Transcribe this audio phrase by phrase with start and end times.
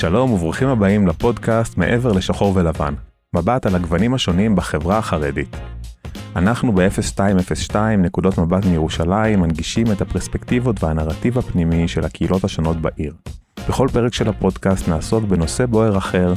[0.00, 2.94] שלום וברוכים הבאים לפודקאסט מעבר לשחור ולבן,
[3.34, 5.56] מבט על הגוונים השונים בחברה החרדית.
[6.36, 13.14] אנחנו ב-0202 נקודות מבט מירושלים מנגישים את הפרספקטיבות והנרטיב הפנימי של הקהילות השונות בעיר.
[13.68, 16.34] בכל פרק של הפודקאסט נעסוק בנושא בוער אחר,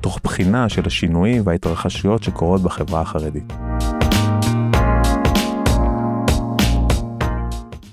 [0.00, 3.52] תוך בחינה של השינויים וההתרחשויות שקורות בחברה החרדית.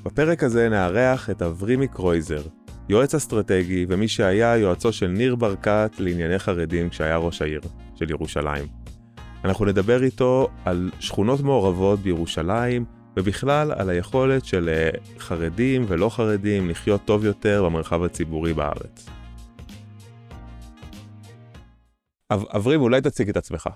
[0.06, 2.42] בפרק הזה נארח את אברימי קרויזר,
[2.90, 7.62] יועץ אסטרטגי ומי שהיה יועצו של ניר ברקת לענייני חרדים כשהיה ראש העיר
[7.96, 8.68] של ירושלים.
[9.44, 12.86] אנחנו נדבר איתו על שכונות מעורבות בירושלים
[13.18, 19.10] ובכלל על היכולת של אה, חרדים ולא חרדים לחיות טוב יותר במרחב הציבורי בארץ.
[22.32, 23.70] אברים, אולי תציג את עצמך.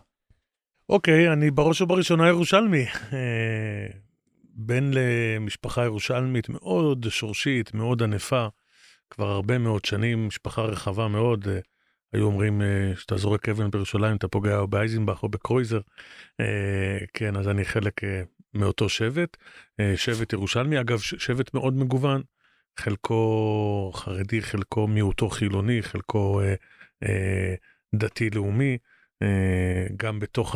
[0.90, 2.86] אוקיי, okay, אני בראש ובראשונה ירושלמי.
[3.14, 3.88] אה,
[4.56, 8.48] בן למשפחה ירושלמית מאוד שורשית, מאוד ענפה,
[9.12, 11.48] כבר הרבה מאוד שנים, משפחה רחבה מאוד.
[11.48, 11.60] אה,
[12.14, 15.80] היו אומרים אה, שאתה זורק אבן בירושלים, אתה פוגע או באייזנבך או בקרויזר.
[16.40, 18.02] אה, כן, אז אני חלק
[18.54, 19.38] מאותו שבט.
[19.96, 22.22] שבט ירושלמי, אגב, שבט מאוד מגוון.
[22.80, 26.42] חלקו חרדי, חלקו מיעוטו חילוני, חלקו
[27.96, 28.78] דתי-לאומי.
[29.98, 30.56] גם בתוך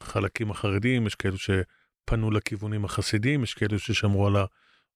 [0.00, 4.36] החלקים החרדיים יש כאלו שפנו לכיוונים החסידיים, יש כאלו ששמרו על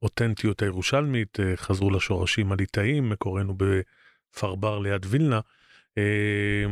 [0.02, 5.40] האותנטיות הירושלמית, אה, חזרו לשורשים הליטאים, מקורנו בפרבר ליד וילנה.
[5.98, 6.64] אה,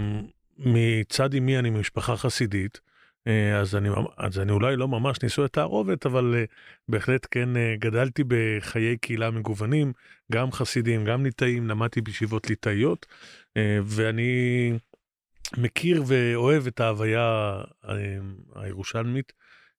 [0.59, 2.81] מצד אמי אני ממשפחה חסידית,
[3.27, 6.45] אה, אז אני, אז אני אולי לא ממש נישואי תערובת, אבל
[6.89, 9.93] בהחלט כן גדלתי בחיי קהילה מגוונים,
[10.33, 13.07] גם חסידים, גם ליטאים, למדתי בישיבות ליטאיות,
[13.85, 14.73] ואני
[15.57, 17.57] מכיר ואוהב את ההוויה
[18.55, 19.33] הירושלמית,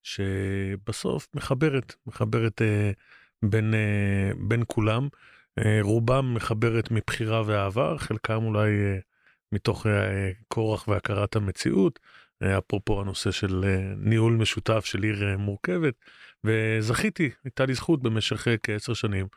[0.04, 2.62] שבסוף מחברת, מחברת
[3.44, 5.08] בין, אה, בין כולם.
[5.60, 9.00] אה, רובם מחברת מבחירה ואהבה, חלקם אולי אה,
[9.52, 9.86] מתוך
[10.48, 12.00] כורח והכרת המציאות,
[12.44, 13.66] אפרופו הנושא של
[13.98, 15.94] ניהול משותף של עיר מורכבת,
[16.44, 19.28] וזכיתי, הייתה לי זכות במשך כעשר שנים,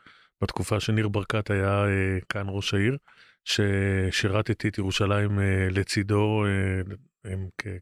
[0.42, 1.84] בתקופה שניר ברקת היה
[2.28, 2.96] כאן ראש העיר,
[3.44, 5.38] ששירתתי את ירושלים
[5.70, 6.44] לצידו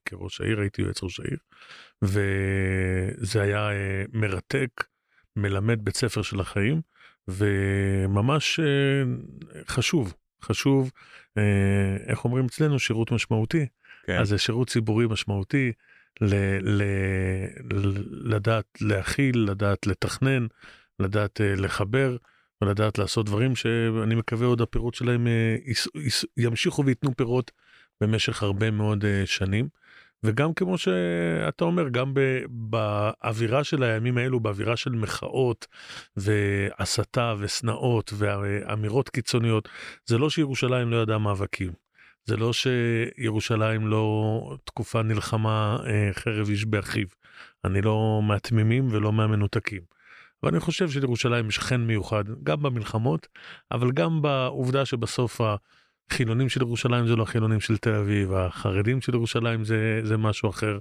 [0.05, 1.39] כראש העיר, הייתי יועץ ראש העיר,
[2.03, 3.71] וזה היה
[4.13, 4.71] מרתק.
[5.37, 6.81] מלמד בית ספר של החיים,
[7.29, 9.03] וממש אה,
[9.69, 10.91] חשוב, חשוב,
[11.39, 13.67] אה, איך אומרים אצלנו, שירות משמעותי.
[14.07, 14.19] כן.
[14.19, 15.73] אז זה שירות ציבורי משמעותי,
[16.21, 16.83] ל, ל,
[17.73, 18.03] ל,
[18.35, 20.47] לדעת להכיל, לדעת לתכנן,
[21.01, 22.17] לדעת אה, לחבר,
[22.63, 25.27] ולדעת לעשות דברים שאני מקווה עוד הפירות שלהם
[26.37, 27.51] ימשיכו וייתנו פירות
[28.01, 29.69] במשך הרבה מאוד שנים.
[30.27, 32.13] וגם כמו שאתה אומר, גם
[32.49, 35.67] באווירה של הימים האלו, באווירה של מחאות
[36.17, 39.69] והסתה ושנאות ואמירות קיצוניות,
[40.07, 41.73] זה לא שירושלים לא ידעה מאבקים.
[42.25, 47.07] זה לא שירושלים לא תקופה נלחמה אה, חרב איש באחיו.
[47.65, 49.83] אני לא מהתמימים ולא מהמנותקים.
[50.43, 53.29] אבל אני חושב שלירושלים יש חן מיוחד, גם במלחמות,
[53.73, 55.41] אבל גם בעובדה שבסוף
[56.11, 60.51] החילונים של ירושלים זה לא החילונים של תל אביב, החרדים של ירושלים זה, זה משהו
[60.51, 60.79] אחר,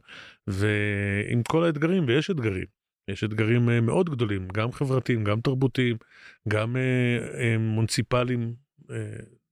[0.47, 2.65] ועם כל האתגרים, ויש אתגרים,
[3.07, 5.97] יש אתגרים אה, מאוד גדולים, גם חברתיים, גם תרבותיים,
[6.47, 8.53] גם אה, אה, מונציפליים,
[8.91, 8.95] אה,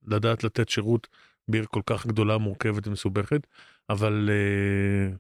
[0.08, 1.08] לדעת לתת שירות
[1.48, 3.48] בעיר כל כך גדולה, מורכבת ומסובכת,
[3.90, 5.16] אבל אה,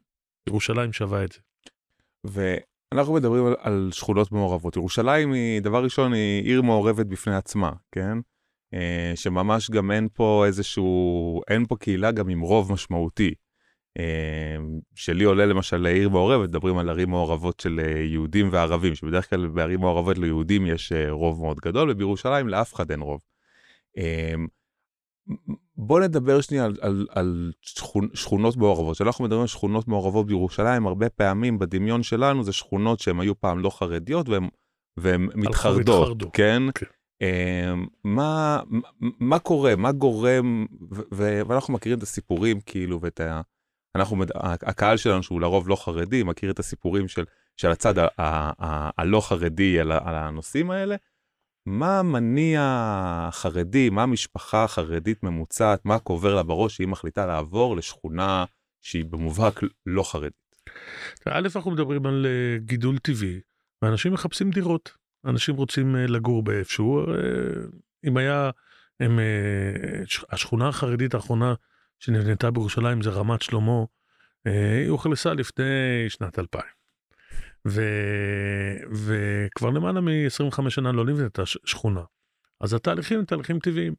[0.48, 1.40] ירושלים שווה את זה.
[2.24, 4.76] ואנחנו מדברים על, על שכונות מעורבות.
[4.76, 8.18] ירושלים היא, דבר ראשון, היא עיר מעורבת בפני עצמה, כן?
[8.74, 13.34] אה, שממש גם אין פה איזשהו, אין פה קהילה גם עם רוב משמעותי.
[14.00, 14.56] אה,
[14.96, 19.48] שלי עולה למשל לעיר מעורבת, מדברים על ערים מעורבות של אה, יהודים וערבים, שבדרך כלל
[19.48, 23.22] בערים מעורבות ליהודים יש רוב מאוד גדול, ובירושלים לאף אחד אין רוב.
[25.78, 28.96] בוא נדבר שנייה על, על, על שכונ, שכונות מעורבות.
[28.96, 33.60] כשאנחנו מדברים על שכונות מעורבות בירושלים, הרבה פעמים בדמיון שלנו זה שכונות שהן היו פעם
[33.60, 34.30] לא חרדיות
[34.98, 36.64] והן מתחרדות, כן?
[36.76, 36.86] כן.
[37.24, 38.60] אמ, מה,
[39.00, 43.42] מה קורה, מה גורם, ו- ואנחנו מכירים את הסיפורים כאילו, ואת ה...
[43.96, 47.26] אנחנו, הקהל שלנו שהוא לרוב לא חרדי, מכיר את הסיפורים של,
[47.58, 47.94] של הצד
[48.98, 50.96] הלא חרדי על, על הנושאים האלה.
[51.66, 58.46] מה מניע חרדי, מה משפחה חרדית ממוצעת, מה קובר לה בראש שהיא מחליטה לעבור לשכונה
[58.82, 60.34] שהיא במובהק לא חרדית?
[61.26, 63.40] א', אנחנו מדברים על אה, גידול טבעי,
[63.82, 65.03] ואנשים מחפשים דירות.
[65.26, 67.00] אנשים רוצים אה, לגור באיפשהו.
[67.00, 67.14] אה,
[68.04, 68.50] אם היה,
[69.00, 71.54] הם, אה, השכונה החרדית האחרונה
[72.00, 73.84] שנבנתה בירושלים זה רמת שלמה,
[74.46, 75.64] היא אוכלסה לפני
[76.10, 76.64] שנת 2000.
[77.68, 77.82] ו,
[78.92, 82.02] וכבר למעלה מ-25 שנה לא נבנתה שכונה.
[82.62, 83.94] אז התהליכים הם תהליכים טבעיים.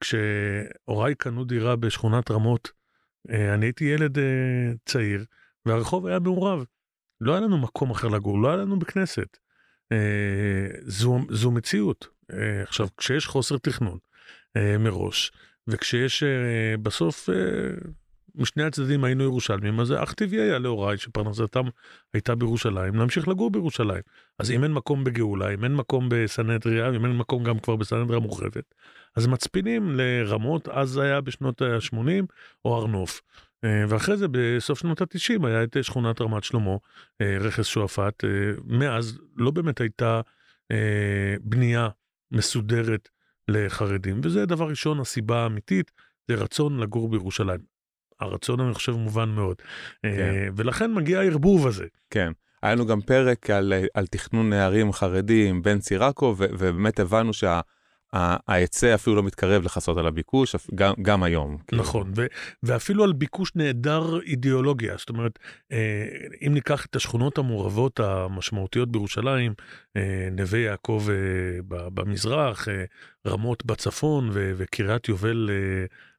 [0.00, 2.70] כשהוריי קנו דירה בשכונת רמות,
[3.28, 4.18] אני הייתי ילד
[4.84, 5.24] צעיר,
[5.66, 6.64] והרחוב היה מעורב.
[7.20, 9.38] לא היה לנו מקום אחר לגור, לא היה לנו בכנסת.
[9.92, 12.08] אה, זו, זו מציאות.
[12.62, 13.98] עכשיו, כשיש חוסר תכנון
[14.56, 15.32] מראש,
[15.68, 16.22] וכשיש
[16.82, 17.28] בסוף
[18.34, 21.64] משני הצדדים היינו ירושלמים, אז זה אך טבעי היה להוריי שפרנסתם
[22.14, 24.02] הייתה בירושלים, להמשיך לגור בירושלים.
[24.38, 28.18] אז אם אין מקום בגאולה, אם אין מקום בסנהדריה, אם אין מקום גם כבר בסנהדריה
[28.18, 28.74] מורחבת,
[29.16, 32.24] אז מצפינים לרמות, אז היה בשנות ה-80
[32.64, 33.22] או הר נוף.
[33.64, 36.76] אה, ואחרי זה בסוף שנות ה-90 היה את שכונת רמת שלמה,
[37.20, 38.30] אה, רכס שועפאט, אה,
[38.64, 40.20] מאז לא באמת הייתה
[41.40, 41.88] בנייה
[42.30, 43.08] מסודרת
[43.48, 45.92] לחרדים, וזה דבר ראשון, הסיבה האמיתית,
[46.28, 47.60] זה רצון לגור בירושלים.
[48.20, 49.56] הרצון אני חושב מובן מאוד.
[50.02, 50.52] כן.
[50.56, 51.86] ולכן מגיע הערבוב הזה.
[52.10, 52.32] כן.
[52.62, 57.60] היה לנו גם פרק על, על תכנון נערים חרדים בין צירקו, ובאמת הבנו שה...
[58.12, 61.56] ההיצע אפילו לא מתקרב לכסות על הביקוש, גם, גם היום.
[61.66, 61.82] כאילו.
[61.82, 62.26] נכון, ו,
[62.62, 64.94] ואפילו על ביקוש נעדר אידיאולוגיה.
[64.98, 65.38] זאת אומרת,
[65.72, 66.06] אה,
[66.46, 69.54] אם ניקח את השכונות המעורבות המשמעותיות בירושלים,
[69.96, 72.68] אה, נווה יעקב אה, במזרח,
[73.26, 75.50] רמות בצפון וקריית יובל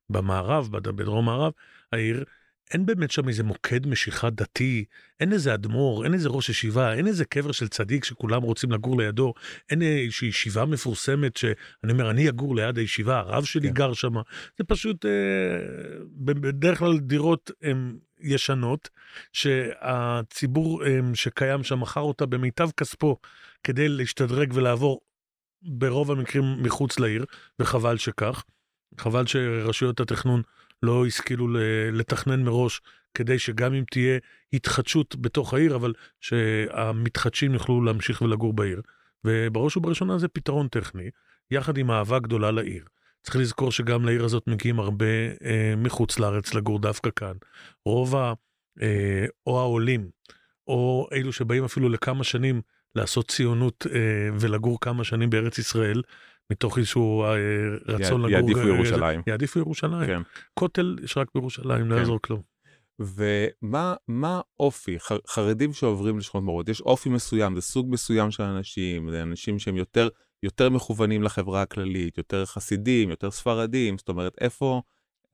[0.10, 1.52] במערב, בדרום מערב,
[1.92, 2.24] העיר,
[2.74, 4.86] אין באמת שם איזה מוקד משיכה דתי,
[5.20, 8.98] אין איזה אדמו"ר, אין איזה ראש ישיבה, אין איזה קבר של צדיק שכולם רוצים לגור
[9.02, 9.34] לידו,
[9.70, 13.74] אין איזושהי ישיבה מפורסמת שאני אומר, אני אגור ליד הישיבה, הרב שלי כן.
[13.74, 14.14] גר שם.
[14.58, 15.12] זה פשוט, אה,
[16.18, 18.90] בדרך כלל דירות הן ישנות,
[19.34, 23.18] שהציבור אה, שקיים שם מכר אותה במיטב כספו
[23.64, 25.02] כדי להשתדרג ולעבור
[25.62, 27.26] ברוב המקרים מחוץ לעיר,
[27.60, 28.44] וחבל שכך.
[28.98, 30.42] חבל שרשויות התכנון
[30.84, 31.48] לא השכילו
[31.92, 32.82] לתכנן מראש,
[33.14, 34.20] כדי שגם אם תהיה
[34.54, 38.82] התחדשות בתוך העיר, אבל שהמתחדשים יוכלו להמשיך ולגור בעיר.
[39.26, 41.10] ובראש ובראשונה זה פתרון טכני,
[41.52, 42.86] יחד עם אהבה גדולה לעיר.
[43.24, 45.06] צריך לזכור שגם לעיר הזאת מגיעים הרבה
[45.44, 47.34] אה, מחוץ לארץ לגור דווקא כאן.
[47.86, 48.34] רוב ה...
[48.82, 50.10] אה, או העולים,
[50.68, 52.62] או אלו שבאים אפילו לכמה שנים
[52.96, 56.02] לעשות ציונות אה, ולגור כמה שנים בארץ ישראל,
[56.52, 57.36] מתוך איזשהו אה,
[57.88, 58.30] רצון לגור.
[58.32, 59.22] יעדיפו ירושלים.
[59.28, 60.08] יעדיפו ירושלים.
[60.08, 60.22] כן.
[60.54, 62.00] כותל יש רק בירושלים, לא כן.
[62.00, 62.42] יעזור כלום.
[63.00, 69.22] ומה אופי, חרדים שעוברים לשכונות מורות, יש אופי מסוים, זה סוג מסוים של אנשים, זה
[69.22, 70.10] אנשים שהם יותר,
[70.44, 74.82] יותר מכוונים לחברה הכללית, יותר חסידים, יותר ספרדים, זאת אומרת, איפה,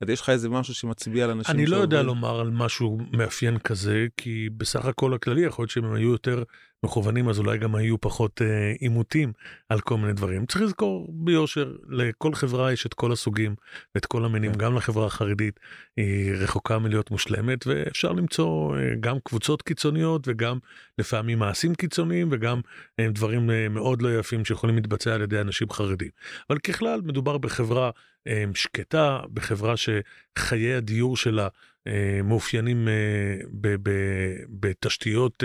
[0.08, 4.06] יש לך איזה משהו שמצביע על אנשים אני לא יודע לומר על משהו מאפיין כזה,
[4.16, 6.42] כי בסך הכל הכללי יכול להיות שהם היו יותר
[6.82, 9.34] מכוונים אז אולי גם היו פחות אה, עימותים אה,
[9.68, 10.46] על כל מיני דברים.
[10.46, 13.54] צריך לזכור ביושר, לכל חברה יש את כל הסוגים
[13.94, 14.58] ואת כל המינים, כן.
[14.58, 15.60] גם לחברה החרדית
[15.96, 20.58] היא רחוקה מלהיות מושלמת ואפשר למצוא אה, גם קבוצות קיצוניות וגם
[20.98, 22.60] לפעמים מעשים קיצוניים וגם
[23.00, 26.10] אה, דברים אה, מאוד לא יפים שיכולים להתבצע על ידי אנשים חרדים.
[26.50, 27.92] אבל ככלל מדובר בחברה אה,
[28.54, 31.48] שקטה, בחברה שחיי הדיור שלה
[31.88, 33.74] אה, מאופיינים אה,
[34.48, 35.44] בתשתיות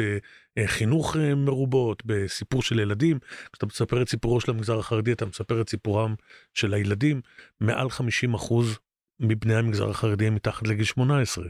[0.58, 3.20] אה, חינוך מרובות, בסיפור של ילדים.
[3.52, 6.16] כשאתה מספר את סיפורו של המגזר החרדי, אתה מספר את סיפורם
[6.54, 7.22] של הילדים.
[7.62, 8.78] מעל 50 אחוז
[9.20, 11.46] מבני המגזר החרדי הם מתחת לגיל 18.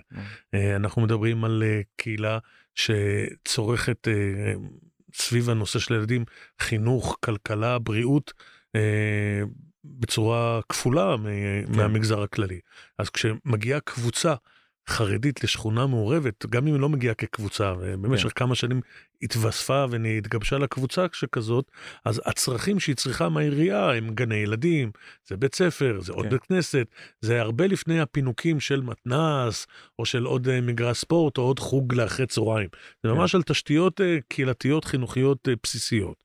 [0.53, 1.63] אנחנו מדברים על
[1.95, 2.39] קהילה
[2.75, 4.07] שצורכת
[5.13, 6.25] סביב הנושא של ילדים
[6.59, 8.33] חינוך, כלכלה, בריאות.
[9.85, 11.71] בצורה כפולה כן.
[11.77, 12.59] מהמגזר הכללי.
[12.97, 14.35] אז כשמגיעה קבוצה
[14.89, 18.29] חרדית לשכונה מעורבת, גם אם היא לא מגיעה כקבוצה, ובמשך כן.
[18.35, 18.81] כמה שנים
[19.21, 21.71] התווספה והתגבשה לקבוצה שכזאת,
[22.05, 24.91] אז הצרכים שהיא צריכה מהעירייה הם גני ילדים,
[25.27, 26.31] זה בית ספר, זה עוד כן.
[26.31, 26.87] בית כנסת,
[27.21, 29.67] זה הרבה לפני הפינוקים של מתנ"ס,
[29.99, 32.69] או של עוד אה, מגרש ספורט, או עוד חוג לאחרי צהריים.
[33.03, 33.15] זה כן.
[33.15, 36.23] ממש על תשתיות אה, קהילתיות חינוכיות אה, בסיסיות.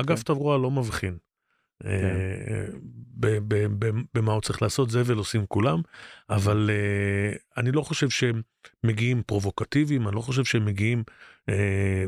[0.00, 0.24] אגף כן.
[0.24, 1.16] תברואה לא מבחין.
[1.82, 2.66] כן.
[4.14, 5.80] במה הוא צריך לעשות, זבל עושים כולם,
[6.30, 8.42] אבל uh, אני לא חושב שהם
[8.84, 11.02] מגיעים פרובוקטיביים, אני לא חושב שהם מגיעים
[11.50, 11.52] uh,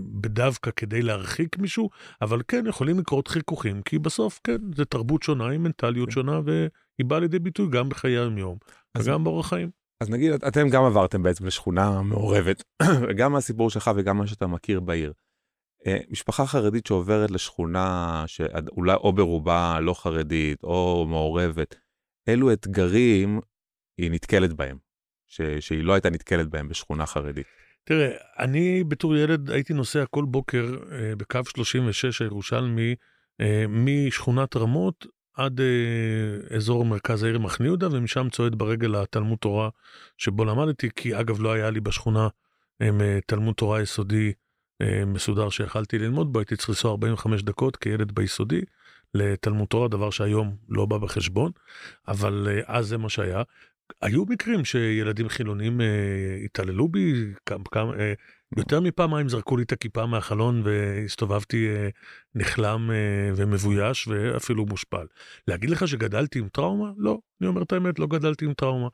[0.01, 1.91] בדווקא כדי להרחיק מישהו,
[2.23, 6.15] אבל כן יכולים לקרות חיכוכים, כי בסוף כן, זה תרבות שונה עם מנטליות כן.
[6.15, 8.59] שונה, והיא באה לידי ביטוי גם בחיי היום
[8.99, 9.71] וגם באורח חיים.
[10.01, 12.63] אז נגיד, אתם גם עברתם בעצם לשכונה מעורבת,
[13.19, 15.13] גם מהסיפור שלך וגם מה שאתה מכיר בעיר.
[15.87, 21.75] אה, משפחה חרדית שעוברת לשכונה שאולי או ברובה לא חרדית או מעורבת,
[22.29, 23.41] אילו אתגרים
[23.99, 24.79] היא נתקלת בהם,
[25.27, 27.47] ש, שהיא לא הייתה נתקלת בהם בשכונה חרדית.
[27.85, 32.95] תראה, אני בתור ילד הייתי נוסע כל בוקר אה, בקו 36 הירושלמי,
[33.41, 39.69] אה, משכונת רמות עד אה, אזור מרכז העיר מחנה יהודה, ומשם צועד ברגל לתלמוד תורה
[40.19, 42.29] שבו למדתי, כי אגב לא היה לי בשכונה
[42.83, 44.33] אה, תלמוד תורה יסודי
[45.07, 48.61] מסודר שיכלתי ללמוד בו, הייתי צריך לנסוע 45 דקות כילד ביסודי,
[49.15, 51.51] לתלמוד תורה, דבר שהיום לא בא בחשבון,
[52.09, 53.43] אבל אה, אז זה מה שהיה.
[54.03, 55.87] היו מקרים שילדים חילונים אה,
[56.45, 58.13] התעללו בי, כמה, כמה, אה,
[58.57, 61.89] יותר מפעמיים זרקו לי את הכיפה מהחלון והסתובבתי אה,
[62.35, 65.07] נחלם אה, ומבויש ואפילו מושפל.
[65.49, 66.91] להגיד לך שגדלתי עם טראומה?
[66.97, 68.89] לא, אני אומר את האמת, לא גדלתי עם טראומה.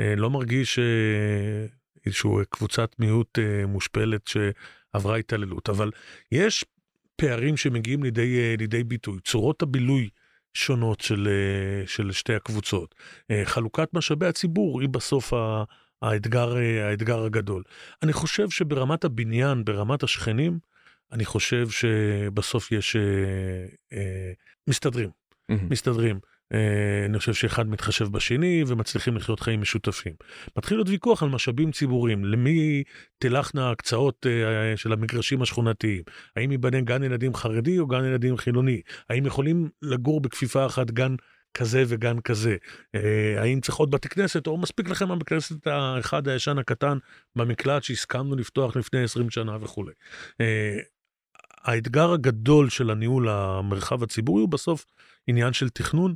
[0.00, 1.66] אה, לא מרגיש אה,
[2.06, 4.30] איזושהי קבוצת מיעוט אה, מושפלת
[4.92, 5.90] שעברה התעללות, אבל
[6.32, 6.64] יש
[7.16, 9.18] פערים שמגיעים לידי, אה, לידי ביטוי.
[9.24, 10.08] צורות הבילוי
[10.54, 12.94] שונות של, אה, של שתי הקבוצות.
[13.30, 15.32] אה, חלוקת משאבי הציבור היא בסוף
[16.02, 17.62] האתגר, האתגר הגדול.
[18.02, 20.58] אני חושב שברמת הבניין, ברמת השכנים,
[21.12, 22.96] אני חושב שבסוף יש...
[24.68, 25.54] מסתדרים, mm-hmm.
[25.70, 26.20] מסתדרים.
[26.54, 30.12] אה, אני חושב שאחד מתחשב בשני ומצליחים לחיות חיים משותפים.
[30.56, 32.82] מתחיל להיות ויכוח על משאבים ציבוריים, למי
[33.18, 36.02] תלכנה הקצאות אה, של המגרשים השכונתיים,
[36.36, 41.14] האם ייבנה גן ילדים חרדי או גן ילדים חילוני, האם יכולים לגור בכפיפה אחת גן
[41.54, 42.56] כזה וגן כזה,
[42.94, 46.98] אה, האם צריך עוד בתי כנסת או מספיק לכם הבית כנסת האחד הישן הקטן
[47.36, 49.92] במקלט שהסכמנו לפתוח לפני 20 שנה וכולי.
[51.66, 54.84] האתגר הגדול של הניהול המרחב הציבורי הוא בסוף
[55.26, 56.14] עניין של תכנון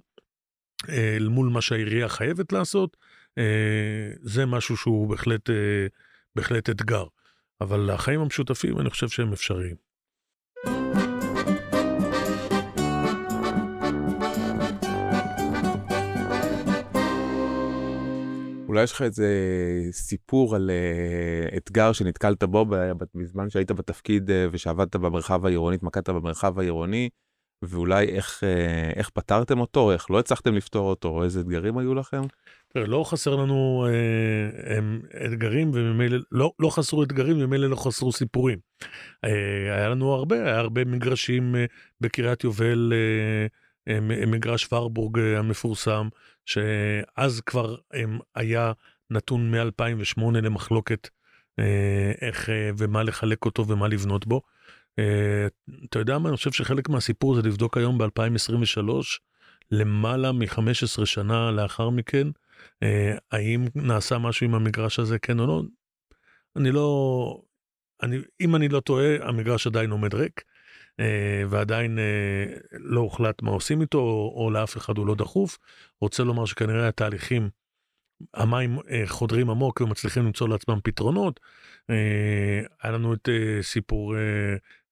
[0.89, 2.97] אל מול מה שהעירייה חייבת לעשות,
[3.39, 5.87] אה, זה משהו שהוא בהחלט, אה,
[6.37, 7.05] בהחלט אתגר.
[7.61, 9.77] אבל החיים המשותפים, אני חושב שהם אפשריים.
[18.69, 19.29] אולי יש לך איזה
[19.91, 22.67] סיפור על uh, אתגר שנתקלת בו
[23.15, 27.09] בזמן שהיית בתפקיד ושעבדת במרחב העירוני, התמקדת במרחב העירוני,
[27.63, 31.95] ואולי איך, אה, איך פתרתם אותו, איך לא הצלחתם לפתור אותו, או איזה אתגרים היו
[31.95, 32.23] לכם?
[32.69, 38.13] תראה, לא חסר לנו אה, הם, אתגרים, וממילא, לא, לא חסרו אתגרים, וממילא לא חסרו
[38.13, 38.59] סיפורים.
[39.25, 41.65] אה, היה לנו הרבה, היה הרבה מגרשים אה,
[42.01, 46.09] בקריית יובל, אה, אה, מגרש ורבורג אה, המפורסם,
[46.47, 48.73] שאז כבר אה, היה
[49.11, 51.09] נתון מ-2008 למחלוקת
[51.59, 54.37] אה, איך אה, ומה לחלק אותו ומה לבנות בו.
[54.37, 54.61] אה,
[55.89, 58.91] אתה יודע מה, אני חושב שחלק מהסיפור זה לבדוק היום ב-2023,
[59.71, 62.29] למעלה מ-15 שנה לאחר מכן,
[62.83, 65.63] אה, האם נעשה משהו עם המגרש הזה, כן או לא.
[66.57, 67.41] אני לא,
[68.03, 70.45] אני, אם אני לא טועה, המגרש עדיין עומד ריק,
[71.01, 71.99] אה, ועדיין
[72.73, 75.59] לא הוחלט מה עושים איתו, או, או לאף אחד הוא לא דחוף.
[76.01, 77.51] רוצה לומר שכנראה התהליכים,
[78.35, 81.41] המים חודרים עמוק ומצליחים למצוא לעצמם פתרונות.
[82.83, 83.29] היה לנו את
[83.63, 84.15] סיפור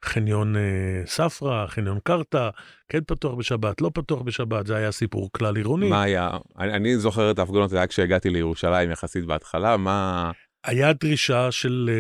[0.05, 2.51] חניון אה, ספרא, חניון קרתא,
[2.89, 5.89] כן פתוח בשבת, לא פתוח בשבת, זה היה סיפור כלל עירוני.
[5.89, 6.31] מה היה?
[6.59, 10.31] אני, אני זוכר את ההפגנות, זה היה כשהגעתי לירושלים יחסית בהתחלה, מה...
[10.65, 11.91] היה דרישה של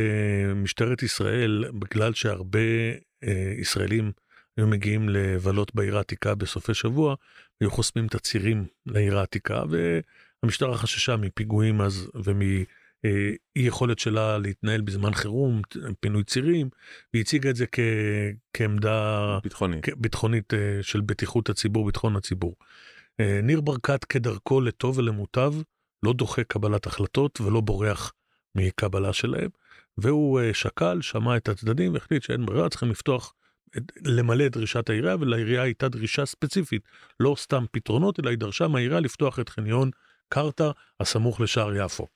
[0.56, 2.58] משטרת ישראל, בגלל שהרבה
[3.58, 4.12] ישראלים
[4.56, 7.14] היו מגיעים לבלות בעיר העתיקה בסופי שבוע,
[7.61, 9.62] היו חוסמים את הצירים לעיר העתיקה,
[10.42, 12.40] והמשטרה חששה מפיגועים אז ומ...
[13.04, 15.62] אה, אי יכולת שלה להתנהל בזמן חירום,
[16.00, 16.68] פינוי צירים,
[17.12, 17.80] והיא הציגה את זה כ,
[18.52, 19.85] כעמדה ביטחונית.
[19.85, 22.57] כ, ביטחונית אה, של בטיחות הציבור, ביטחון הציבור.
[23.21, 25.54] אה, ניר ברקת כדרכו לטוב ולמוטב,
[26.02, 28.12] לא דוחה קבלת החלטות ולא בורח
[28.54, 29.49] מקבלה שלהם,
[29.99, 33.35] והוא שקל, שמע את הצדדים והחליט שאין ברירה, צריכים לפתוח,
[34.04, 36.83] למלא את דרישת העירייה, ולעירייה הייתה דרישה ספציפית,
[37.21, 39.90] לא סתם פתרונות, אלא היא דרשה מהעירייה לפתוח את חניון
[40.28, 40.70] קרתא
[41.00, 42.06] הסמוך לשער יפו.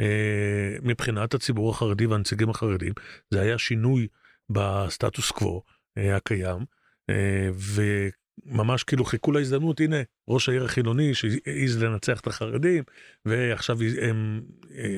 [0.00, 2.92] אה, מבחינת הציבור החרדי והנציגים החרדים,
[3.30, 4.06] זה היה שינוי
[4.50, 5.62] בסטטוס קוו
[5.98, 6.64] אה, הקיים,
[7.10, 7.48] אה,
[8.46, 9.96] וממש כאילו חיכו להזדמנות, הנה,
[10.28, 12.84] ראש העיר החילוני שהעז לנצח את החרדים,
[13.24, 14.42] ועכשיו הם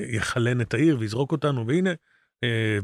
[0.09, 1.91] יחלן את העיר ויזרוק אותנו, והנה,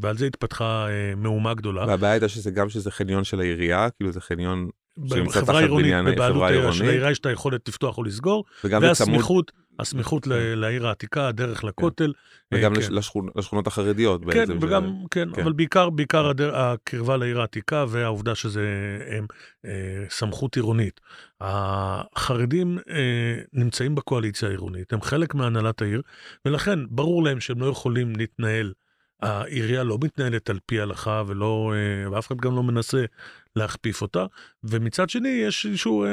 [0.00, 0.86] ועל זה התפתחה
[1.16, 1.86] מהומה גדולה.
[1.86, 6.84] והבעיה הייתה שזה גם שזה חניון של העירייה, כאילו זה חניון בחברה עירונית, בבעלות של
[6.84, 10.30] העירייה יש את היכולת לפתוח או לסגור, והסמיכות, הסמיכות כן.
[10.32, 11.66] לעיר העתיקה, הדרך כן.
[11.66, 12.12] לכותל.
[12.52, 12.92] וגם אה, כן.
[13.36, 18.66] לשכונות החרדיות כן, וגם, כן, אבל בעיקר, בעיקר הקרבה לעיר העתיקה והעובדה שזה
[19.64, 21.00] אה, סמכות עירונית.
[21.40, 26.02] החרדים אה, נמצאים בקואליציה העירונית, הם חלק מהנהלת העיר,
[26.44, 28.72] ולכן ברור להם שהם לא יכולים להתנהל.
[29.22, 31.74] העירייה לא מתנהלת על פי ההלכה ולא,
[32.12, 33.04] ואף אחד גם לא מנסה
[33.56, 34.26] להכפיף אותה,
[34.64, 36.04] ומצד שני יש איזשהו,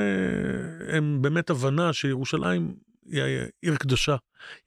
[0.87, 2.73] הם באמת הבנה שירושלים
[3.11, 3.23] היא
[3.61, 4.15] עיר קדושה,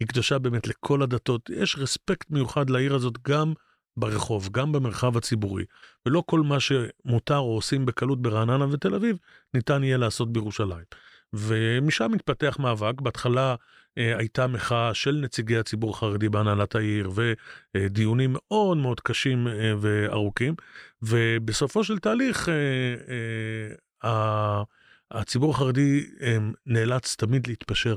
[0.01, 1.51] היא קדושה באמת לכל הדתות.
[1.51, 3.53] יש רספקט מיוחד לעיר הזאת גם
[3.97, 5.65] ברחוב, גם במרחב הציבורי,
[6.07, 9.17] ולא כל מה שמותר או עושים בקלות ברעננה ותל אביב,
[9.55, 10.85] ניתן יהיה לעשות בירושלים.
[11.33, 13.55] ומשם מתפתח מאבק, בהתחלה
[13.99, 17.11] אה, הייתה מחאה של נציגי הציבור החרדי בהנהלת העיר,
[17.75, 20.55] ודיונים מאוד מאוד קשים אה, וארוכים,
[21.03, 22.55] ובסופו של תהליך, אה,
[24.05, 24.63] אה,
[25.11, 26.07] הציבור החרדי
[26.67, 27.97] נאלץ תמיד להתפשר,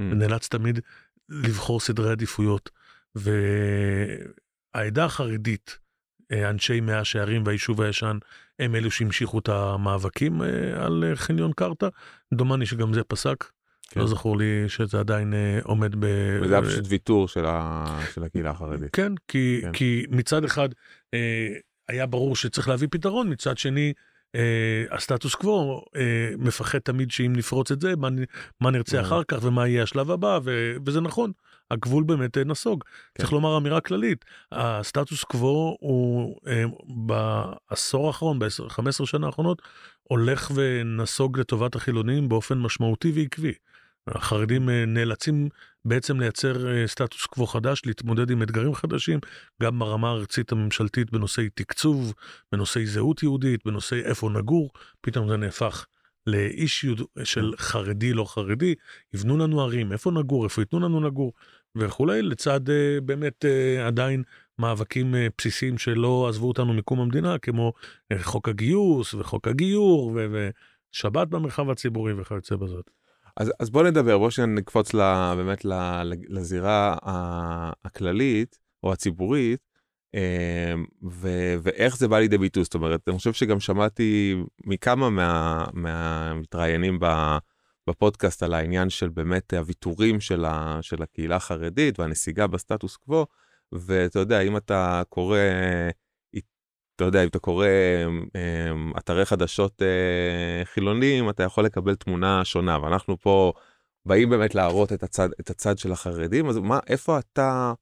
[0.00, 0.02] mm.
[0.02, 0.80] נאלץ תמיד
[1.28, 2.70] לבחור סדרי עדיפויות,
[4.74, 5.78] והעדה החרדית,
[6.32, 8.18] אה, אנשי מאה שערים והיישוב הישן,
[8.58, 11.88] הם אלו שהמשיכו את המאבקים אה, על חניון קרתא.
[12.34, 13.44] דומני שגם זה פסק.
[13.90, 14.00] כן.
[14.00, 16.06] לא זכור לי שזה עדיין עומד ב...
[16.42, 17.84] וזה היה פשוט ויתור של, ה...
[18.14, 18.88] של הקהילה החרדית.
[18.92, 19.72] כן, כי, כן.
[19.72, 20.68] כי מצד אחד
[21.88, 24.02] היה ברור שצריך להביא פתרון, מצד שני אה,
[24.90, 28.08] הסטטוס קוו אה, מפחד תמיד שאם נפרוץ את זה, מה,
[28.60, 31.32] מה נרצה אחר כך ומה יהיה השלב הבא, ו, וזה נכון,
[31.70, 32.84] הגבול באמת אה, נסוג.
[32.84, 33.22] כן.
[33.22, 36.64] צריך לומר אמירה כללית, הסטטוס קוו הוא אה,
[37.06, 39.62] בעשור האחרון, ב-15 שנה האחרונות,
[40.02, 43.52] הולך ונסוג לטובת החילונים באופן משמעותי ועקבי.
[44.08, 45.48] החרדים אה, נאלצים
[45.84, 49.18] בעצם לייצר אה, סטטוס קוו חדש, להתמודד עם אתגרים חדשים,
[49.62, 52.14] גם ברמה הארצית הממשלתית בנושאי תקצוב,
[52.52, 54.70] בנושאי זהות יהודית, בנושאי איפה נגור,
[55.00, 55.86] פתאום זה נהפך
[56.26, 56.86] לאיש
[57.24, 58.74] של חרדי לא חרדי,
[59.14, 61.32] יבנו לנו ערים, איפה נגור, איפה ייתנו לנו לגור
[61.76, 63.44] וכולי, לצד אה, באמת
[63.86, 64.22] עדיין
[64.58, 67.72] מאבקים בסיסיים שלא עזבו אותנו מקום המדינה, כמו
[68.22, 70.18] חוק הגיוס וחוק הגיור
[70.92, 72.90] ושבת במרחב הציבורי וכיוצא בזאת.
[73.36, 76.96] אז, אז בוא נדבר, בוא שנקפוץ לה, באמת לה, לזירה
[77.84, 79.60] הכללית או הציבורית,
[80.14, 81.28] אמ, ו,
[81.62, 86.98] ואיך זה בא לידי ביטוי, זאת אומרת, אני חושב שגם שמעתי מכמה מה, מהמתראיינים
[87.88, 93.26] בפודקאסט על העניין של באמת הוויתורים של, ה, של הקהילה החרדית והנסיגה בסטטוס קוו,
[93.72, 95.38] ואתה יודע, אם אתה קורא
[96.96, 97.66] אתה יודע, אם אתה קורא
[98.34, 103.52] אמ, אתרי חדשות אה, חילונים, אתה יכול לקבל תמונה שונה, ואנחנו פה
[104.06, 107.72] באים באמת להראות את הצד, את הצד של החרדים, אז מה, איפה אתה,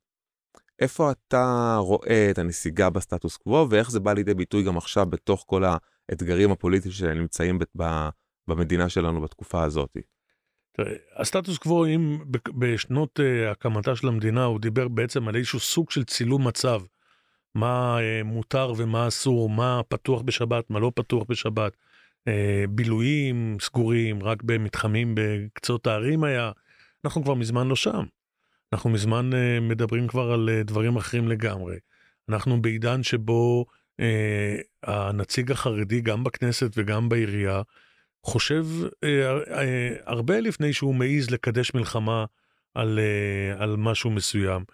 [0.78, 5.44] איפה אתה רואה את הנסיגה בסטטוס קוו, ואיך זה בא לידי ביטוי גם עכשיו בתוך
[5.46, 7.58] כל האתגרים הפוליטיים שנמצאים
[8.48, 9.96] במדינה שלנו בתקופה הזאת?
[11.16, 12.18] הסטטוס קוו, אם
[12.58, 16.80] בשנות uh, הקמתה של המדינה, הוא דיבר בעצם על איזשהו סוג של צילום מצב.
[17.54, 21.76] מה אה, מותר ומה אסור, מה פתוח בשבת, מה לא פתוח בשבת,
[22.28, 26.52] אה, בילויים סגורים, רק במתחמים בקצות הערים היה,
[27.04, 28.04] אנחנו כבר מזמן לא שם.
[28.72, 31.76] אנחנו מזמן אה, מדברים כבר על דברים אחרים לגמרי.
[32.28, 33.66] אנחנו בעידן שבו
[34.00, 37.62] אה, הנציג החרדי, גם בכנסת וגם בעירייה,
[38.24, 38.66] חושב
[39.04, 42.24] אה, אה, הרבה לפני שהוא מעז לקדש מלחמה
[42.74, 44.64] על, אה, על משהו מסוים.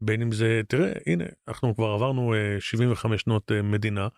[0.00, 4.08] בין אם זה, תראה, הנה, אנחנו כבר עברנו 75 אה, שנות אה, מדינה,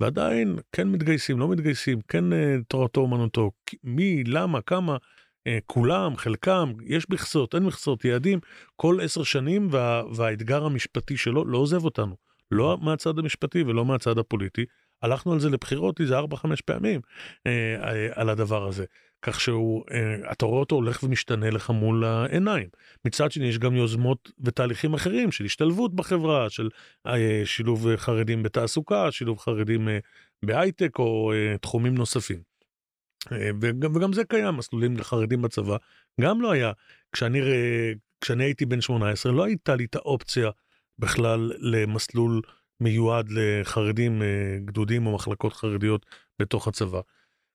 [0.00, 3.50] ועדיין כן מתגייסים, לא מתגייסים, כן אה, תורתו אומנותו,
[3.84, 4.96] מי, למה, כמה,
[5.66, 8.38] כולם, חלקם, יש מכסות, אין מכסות, יעדים,
[8.76, 12.16] כל עשר שנים, וה, והאתגר המשפטי שלו לא עוזב אותנו,
[12.50, 14.64] לא מהצד המשפטי ולא מהצד הפוליטי.
[15.02, 16.22] הלכנו על זה לבחירות איזה 4-5
[16.64, 17.00] פעמים
[17.46, 18.84] אה, על הדבר הזה.
[19.22, 22.68] כך שהוא, אה, רואה אותו הולך ומשתנה לך מול העיניים.
[23.04, 26.68] מצד שני יש גם יוזמות ותהליכים אחרים של השתלבות בחברה, של
[27.06, 29.98] אה, שילוב חרדים בתעסוקה, שילוב חרדים אה,
[30.44, 32.50] בהייטק או תחומים נוספים.
[33.60, 35.76] וגם, וגם זה קיים, מסלולים לחרדים בצבא,
[36.20, 36.72] גם לא היה.
[37.12, 37.40] כשאני,
[38.20, 40.50] כשאני הייתי בן 18 לא הייתה לי את האופציה
[40.98, 42.40] בכלל למסלול
[42.80, 44.22] מיועד לחרדים,
[44.64, 46.06] גדודים או מחלקות חרדיות
[46.38, 47.00] בתוך הצבא.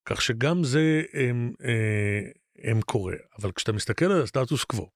[0.06, 2.30] כך שגם זה הם, אה,
[2.72, 3.16] הם קורה.
[3.40, 4.90] אבל כשאתה מסתכל על הסטטוס קוו,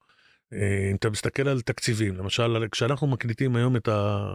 [0.54, 4.34] אה, אם אתה מסתכל על תקציבים, למשל, כשאנחנו מקליטים היום את, ה,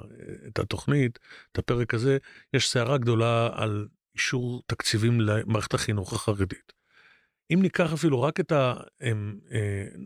[0.49, 1.19] את התוכנית,
[1.53, 2.19] את הפרק הזה,
[2.55, 6.73] יש סערה גדולה על אישור תקציבים למערכת החינוך החרדית.
[7.53, 8.75] אם ניקח אפילו רק את ה...
[9.03, 9.13] אה,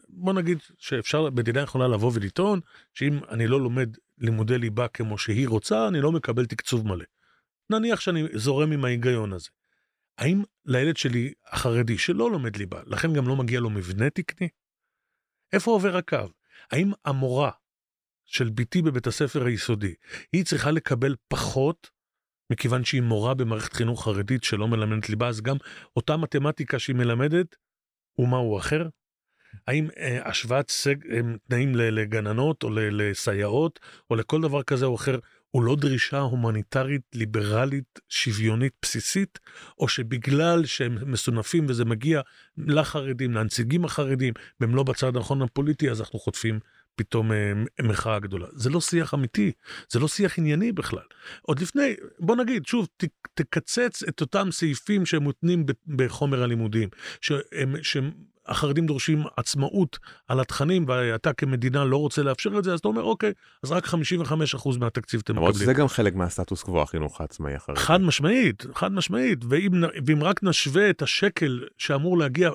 [0.08, 2.60] בוא נגיד שאפשר, מדינה יכולה לבוא ולטעון
[2.94, 7.04] שאם אני לא לומד לימודי ליבה כמו שהיא רוצה, אני לא מקבל תקצוב מלא.
[7.70, 9.48] נניח שאני זורם עם ההיגיון הזה.
[10.18, 14.48] האם לילד שלי החרדי שלא לומד ליבה, לכן גם לא מגיע לו מבנה תקני?
[15.52, 16.28] איפה עובר הקו?
[16.72, 17.50] האם המורה
[18.26, 19.94] של בתי בבית הספר היסודי,
[20.32, 21.90] היא צריכה לקבל פחות
[22.52, 25.56] מכיוון שהיא מורה במערכת חינוך חרדית שלא מלמדת ליבה, אז גם
[25.96, 27.56] אותה מתמטיקה שהיא מלמדת,
[28.14, 28.88] הוא מהו אחר?
[29.66, 35.18] האם אה, השוואת סג, אה, תנאים לגננות או לסייעות או לכל דבר כזה או אחר
[35.50, 39.38] הוא לא דרישה הומניטרית, ליברלית, שוויונית, בסיסית,
[39.78, 42.20] או שבגלל שהם מסונפים וזה מגיע
[42.56, 46.58] לחרדים, לנציגים החרדים, והם לא בצד הנכון הפוליטי, אז אנחנו חוטפים
[46.96, 48.46] פתאום אה, מחאה גדולה.
[48.52, 49.52] זה לא שיח אמיתי,
[49.90, 51.04] זה לא שיח ענייני בכלל.
[51.42, 56.88] עוד לפני, בוא נגיד, שוב, ת, תקצץ את אותם סעיפים שמותנים בחומר הלימודים,
[57.20, 58.10] שהם, שהם
[58.48, 63.02] החרדים דורשים עצמאות על התכנים, ואתה כמדינה לא רוצה לאפשר את זה, אז אתה אומר,
[63.02, 63.32] אוקיי,
[63.62, 63.90] אז רק 55%
[64.78, 65.36] מהתקציב אתם מקבלים.
[65.36, 67.80] למרות שזה גם חלק מהסטטוס קוו החינוך העצמאי החרדי.
[67.80, 69.70] חד משמעית, חד משמעית, ואם,
[70.06, 72.50] ואם רק נשווה את השקל שאמור להגיע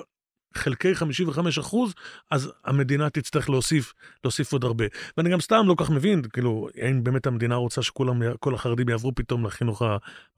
[0.58, 1.94] חלקי 55 אחוז,
[2.30, 4.84] אז המדינה תצטרך להוסיף, להוסיף עוד הרבה.
[5.16, 9.14] ואני גם סתם לא כך מבין, כאילו, האם באמת המדינה רוצה שכולם, כל החרדים יעברו
[9.14, 9.82] פתאום לחינוך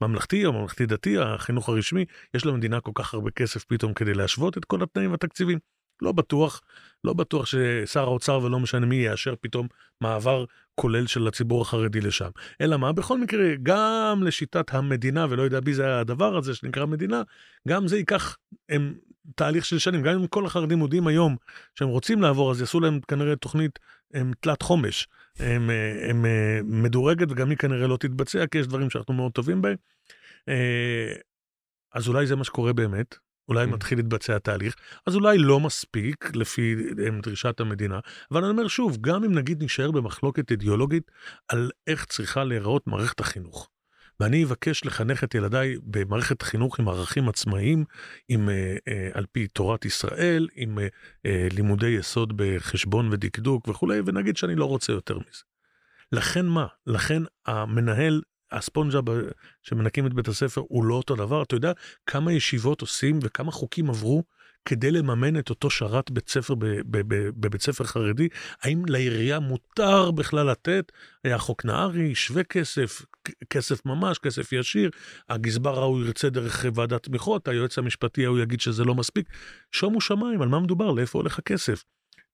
[0.01, 4.57] הממלכתי או ממלכתי דתי, החינוך הרשמי, יש למדינה כל כך הרבה כסף פתאום כדי להשוות
[4.57, 5.59] את כל התנאים והתקציבים.
[6.01, 6.61] לא בטוח,
[7.03, 9.67] לא בטוח ששר האוצר ולא משנה מי יאשר פתאום
[10.01, 10.45] מעבר
[10.79, 12.29] כולל של הציבור החרדי לשם.
[12.61, 17.21] אלא מה, בכל מקרה, גם לשיטת המדינה, ולא יודע מי זה הדבר הזה שנקרא מדינה,
[17.67, 18.37] גם זה ייקח
[18.69, 18.93] הם,
[19.35, 20.01] תהליך של שנים.
[20.01, 21.35] גם אם כל החרדים מודיעים היום
[21.75, 23.79] שהם רוצים לעבור, אז יעשו להם כנראה תוכנית
[24.13, 25.07] הם, תלת חומש,
[25.39, 25.69] הם,
[26.09, 29.75] הם, הם, מדורגת, וגם היא כנראה לא תתבצע, כי יש דברים שאנחנו מאוד טובים בהם.
[30.49, 31.13] אה,
[31.93, 33.15] אז אולי זה מה שקורה באמת,
[33.49, 33.67] אולי mm.
[33.67, 36.75] מתחיל להתבצע התהליך, אז אולי לא מספיק לפי
[37.23, 37.99] דרישת המדינה,
[38.31, 41.11] אבל אני אומר שוב, גם אם נגיד נשאר במחלוקת אידיאולוגית
[41.47, 43.69] על איך צריכה להיראות מערכת החינוך.
[44.19, 47.85] ואני אבקש לחנך את ילדיי במערכת חינוך עם ערכים עצמאיים,
[48.29, 50.87] עם, אה, אה, על פי תורת ישראל, עם אה,
[51.25, 55.43] אה, לימודי יסוד בחשבון ודקדוק וכולי, ונגיד שאני לא רוצה יותר מזה.
[56.11, 56.67] לכן מה?
[56.87, 58.99] לכן המנהל הספונג'ה
[59.63, 61.43] שמנקים את בית הספר הוא לא אותו דבר.
[61.43, 61.71] אתה יודע
[62.05, 64.23] כמה ישיבות עושים וכמה חוקים עברו
[64.65, 66.53] כדי לממן את אותו שרת בית ספר
[67.37, 68.27] בבית ספר חרדי?
[68.61, 70.91] האם לעירייה מותר בכלל לתת?
[71.23, 73.01] היה חוק נהרי, שווה כסף,
[73.49, 74.89] כסף ממש, כסף ישיר,
[75.29, 79.29] הגזבר ההוא ירצה דרך ועדת תמיכות, היועץ המשפטי ההוא יגיד שזה לא מספיק.
[79.71, 80.91] שומו שמיים, על מה מדובר?
[80.91, 81.83] לאיפה הולך הכסף?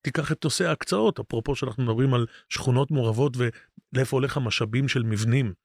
[0.02, 5.63] תיקח את נושא ההקצאות, אפרופו שאנחנו מדברים על שכונות מעורבות ולאיפה הולך המשאבים של מבנים.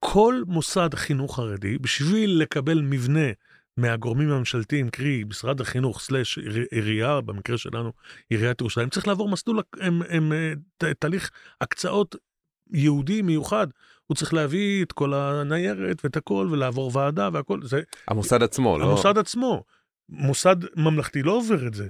[0.00, 3.28] כל מוסד חינוך חרדי, בשביל לקבל מבנה
[3.76, 6.38] מהגורמים הממשלתיים, קרי משרד החינוך סלאש
[6.70, 7.92] עירייה, במקרה שלנו
[8.30, 12.16] עיריית ירושלים, צריך לעבור מסלול, הם, הם, אה, תהליך הקצאות
[12.72, 13.66] יהודי מיוחד.
[14.06, 17.60] הוא צריך להביא את כל הניירת ואת הכל ולעבור ועדה והכל.
[17.62, 17.80] זה...
[18.08, 18.90] המוסד עצמו, המוסד לא...
[18.90, 19.64] המוסד עצמו.
[20.08, 21.88] מוסד ממלכתי לא עובר את זה.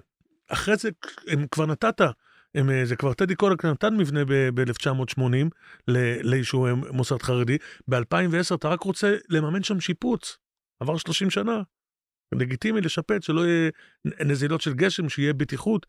[0.48, 0.90] אחרי זה,
[1.28, 2.00] הם כבר נתת
[2.54, 5.48] הם, אה, זה כבר טדי קולק נתן מבנה ב-1980
[6.24, 7.58] לאיזשהו מוסד חרדי,
[7.88, 10.38] ב-2010 אתה רק רוצה לממן שם שיפוץ,
[10.80, 11.62] עבר 30 שנה.
[12.34, 13.70] לגיטימי לשפץ, שלא יהיה
[14.04, 15.86] נזילות של גשם, שיהיה בטיחות.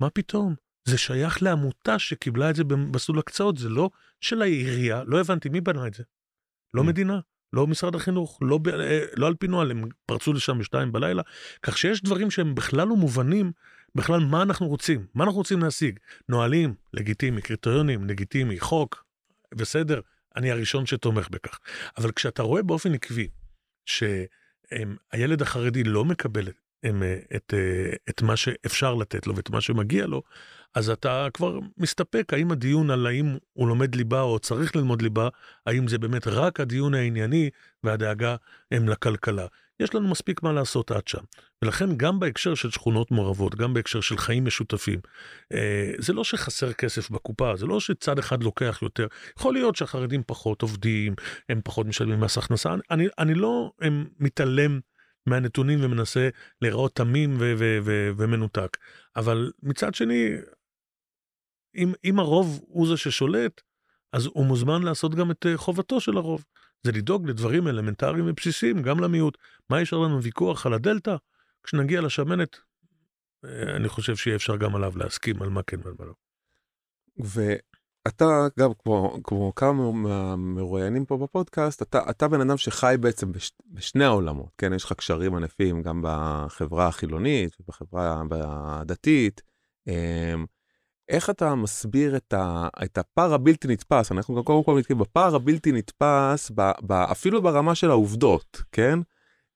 [0.00, 0.54] מה פתאום?
[0.88, 5.60] זה שייך לעמותה שקיבלה את זה במסלול הקצאות, זה לא של העירייה, לא הבנתי מי
[5.60, 6.02] בנה את זה.
[6.74, 6.84] לא mm.
[6.84, 7.20] מדינה,
[7.52, 11.22] לא משרד החינוך, לא, אה, לא על פי נוהל, הם פרצו לשם בשתיים בלילה,
[11.62, 13.52] כך שיש דברים שהם בכלל לא מובנים
[13.94, 15.98] בכלל מה אנחנו רוצים, מה אנחנו רוצים להשיג.
[16.28, 19.04] נהלים, לגיטימי, קריטריונים, לגיטימי, חוק,
[19.54, 20.00] בסדר,
[20.36, 21.58] אני הראשון שתומך בכך.
[21.98, 23.28] אבל כשאתה רואה באופן עקבי
[23.86, 26.48] שהילד החרדי לא מקבל
[26.82, 27.02] הם,
[27.36, 27.54] את,
[28.08, 30.22] את מה שאפשר לתת לו ואת מה שמגיע לו,
[30.74, 35.28] אז אתה כבר מסתפק, האם הדיון על האם הוא לומד ליבה או צריך ללמוד ליבה,
[35.66, 37.50] האם זה באמת רק הדיון הענייני
[37.82, 38.36] והדאגה
[38.70, 39.46] הם לכלכלה.
[39.80, 41.24] יש לנו מספיק מה לעשות עד שם.
[41.62, 45.00] ולכן גם בהקשר של שכונות מעורבות, גם בהקשר של חיים משותפים,
[45.52, 49.06] אה, זה לא שחסר כסף בקופה, זה לא שצד אחד לוקח יותר.
[49.38, 51.14] יכול להיות שהחרדים פחות עובדים,
[51.48, 54.80] הם פחות משלמים מס הכנסה, אני, אני לא הם, מתעלם
[55.26, 56.28] מהנתונים ומנסה
[56.62, 58.76] להיראות תמים ו- ו- ו- ומנותק.
[59.16, 60.30] אבל מצד שני,
[61.76, 63.60] אם, אם הרוב הוא זה ששולט,
[64.12, 66.44] אז הוא מוזמן לעשות גם את אה, חובתו של הרוב.
[66.84, 69.38] זה לדאוג לדברים אלמנטריים ובסיסיים גם למיעוט.
[69.70, 71.16] מה יש לנו ויכוח על הדלתא?
[71.62, 72.56] כשנגיע לשמנת,
[73.44, 76.14] אה, אני חושב שיהיה אפשר גם עליו להסכים על מה כן ועל מה לא.
[77.18, 83.52] ואתה גם כמו, כמו כמה מהמרואיינים פה בפודקאסט, אתה, אתה בן אדם שחי בעצם בש,
[83.66, 84.72] בשני העולמות, כן?
[84.72, 89.42] יש לך קשרים ענפים גם בחברה החילונית ובחברה הדתית.
[91.08, 95.34] איך אתה מסביר את, ה, את הפער הבלתי נתפס, אנחנו גם קודם כל מתקיים בפער
[95.34, 98.98] הבלתי נתפס, ב, ב, אפילו ברמה של העובדות, כן?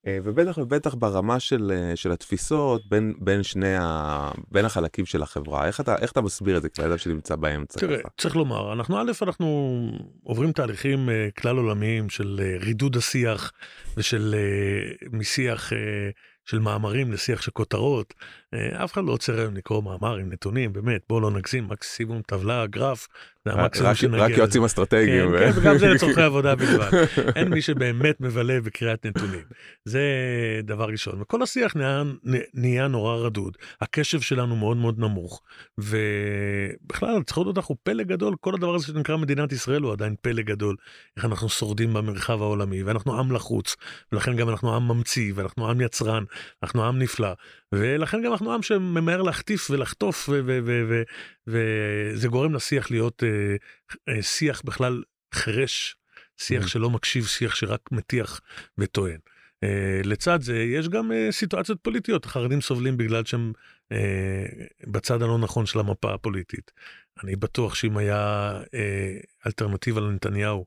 [0.07, 4.31] אה, ובטח ובטח ברמה של, אה, של התפיסות בין, בין שני ה...
[4.51, 5.67] בין החלקים של החברה.
[5.67, 7.81] איך אתה, איך אתה מסביר את זה כאדם שנמצא באמצע?
[7.81, 8.09] תראה, ככה?
[8.17, 9.81] צריך לומר, אנחנו א', אנחנו
[10.23, 13.53] עוברים תהליכים uh, כלל עולמיים של רידוד השיח
[13.97, 14.35] ושל
[15.13, 15.73] משיח
[16.45, 18.15] של מאמרים לשיח של כותרות.
[18.55, 22.23] אה, אף אחד לא עוצר היום לקרוא מאמר עם נתונים, באמת, בואו לא נגזים, מקסימום
[22.23, 23.09] טבלה, גרף,
[23.45, 24.25] זה המקסימום שנגיע.
[24.25, 25.31] רק יועצים אסטרטגיים.
[25.33, 26.91] כן, כן, וגם זה לצורכי עבודה בלבד.
[27.37, 29.43] אין מי שבאמת מבלה בקריאת נתונים.
[29.85, 30.03] זה
[30.63, 31.21] דבר ראשון.
[31.23, 31.75] וכל השיח
[32.55, 35.43] נהיה, נורא רדוד, הקשב שלנו מאוד מאוד נמוך,
[35.79, 40.43] ובכלל, צריך לדעת, אנחנו פלא גדול, כל הדבר הזה שנקרא מדינת ישראל הוא עדיין פלא
[40.43, 40.77] גדול,
[41.17, 43.77] איך אנחנו שורדים במרחב העולמי, ואנחנו עם לחוץ,
[44.13, 46.25] ולכן גם אנחנו עם ממציא, ואנחנו עם יצרן,
[46.63, 47.33] אנחנו עם נפלא,
[47.73, 50.29] ולכן גם אנחנו עם שממהר להחטיף ולחטוף,
[51.46, 53.57] וזה גורם לשיח להיות אה,
[54.09, 55.03] אה, שיח בכלל
[55.35, 55.96] חירש,
[56.37, 56.68] שיח mm-hmm.
[56.68, 58.40] שלא מקשיב, שיח שרק מטיח
[58.79, 59.18] וטוען.
[59.64, 63.53] Uh, לצד זה יש גם uh, סיטואציות פוליטיות, החרדים סובלים בגלל שהם
[63.92, 63.96] uh,
[64.87, 66.70] בצד הלא נכון של המפה הפוליטית.
[67.24, 68.53] אני בטוח שאם היה
[69.46, 70.64] אלטרנטיבה לנתניהו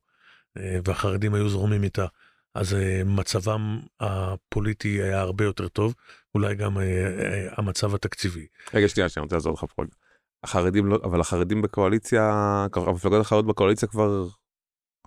[0.55, 2.05] והחרדים היו זורמים איתה,
[2.55, 5.93] אז uh, מצבם הפוליטי היה הרבה יותר טוב,
[6.35, 8.45] אולי גם uh, uh, המצב התקציבי.
[8.73, 9.83] רגע, שנייה, שאני רוצה לעזור לך פה.
[10.43, 12.29] החרדים לא, אבל החרדים בקואליציה,
[12.75, 14.27] המפלגות האחרות בקואליציה כבר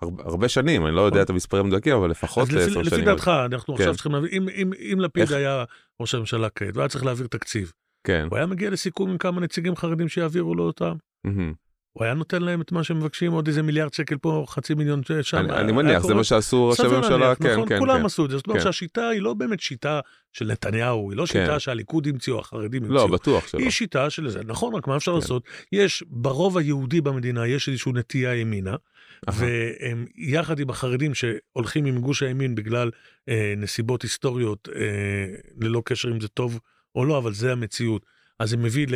[0.01, 2.85] הרבה, הרבה שנים, אני לא יודע את המספרים המדויקים, אבל לפחות עשר שנים.
[2.85, 3.83] לפי דעתך, אנחנו כן.
[3.83, 5.31] עכשיו צריכים להבין, אם, אם, אם לפיד איך?
[5.31, 5.63] היה
[5.99, 7.71] ראש הממשלה כעת, והיה צריך להעביר תקציב,
[8.03, 8.27] כן.
[8.29, 10.95] הוא היה מגיע לסיכום עם כמה נציגים חרדים שיעבירו לו אותם.
[11.27, 11.64] Mm-hmm.
[11.97, 15.01] הוא היה נותן להם את מה שהם מבקשים, עוד איזה מיליארד שקל פה, חצי מיליון
[15.21, 15.37] שם.
[15.37, 18.05] אני, אני מניח, זה מה שעשו ראשי הממשלה, כן, נכון, כן, כולם כן.
[18.05, 18.65] עשו את זה, זאת אומרת כן.
[18.65, 19.99] שהשיטה היא לא באמת שיטה
[20.33, 21.59] של נתניהו, היא לא שיטה כן.
[21.59, 22.97] שהליכוד המציאו, החרדים המציאו.
[22.97, 23.59] לא, בטוח שלא.
[23.59, 25.15] היא שיטה של זה, נכון, רק מה אפשר כן.
[25.15, 25.43] לעשות?
[25.71, 28.75] יש, ברוב היהודי במדינה, יש איזושהי נטייה ימינה,
[29.27, 32.91] והם יחד עם החרדים שהולכים עם גוש הימין בגלל
[33.29, 34.81] אה, נסיבות היסטוריות, אה,
[35.61, 36.59] ללא קשר אם זה טוב
[36.95, 38.05] או לא, אבל זה המציאות.
[38.39, 38.87] אז זה מביא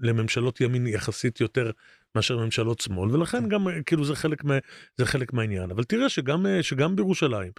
[0.00, 1.70] לממשלות ימין יחסית יותר
[2.14, 4.58] מאשר ממשלות שמאל, ולכן גם, כאילו, זה חלק, מה,
[4.96, 5.70] זה חלק מהעניין.
[5.70, 7.52] אבל תראה שגם, שגם בירושלים,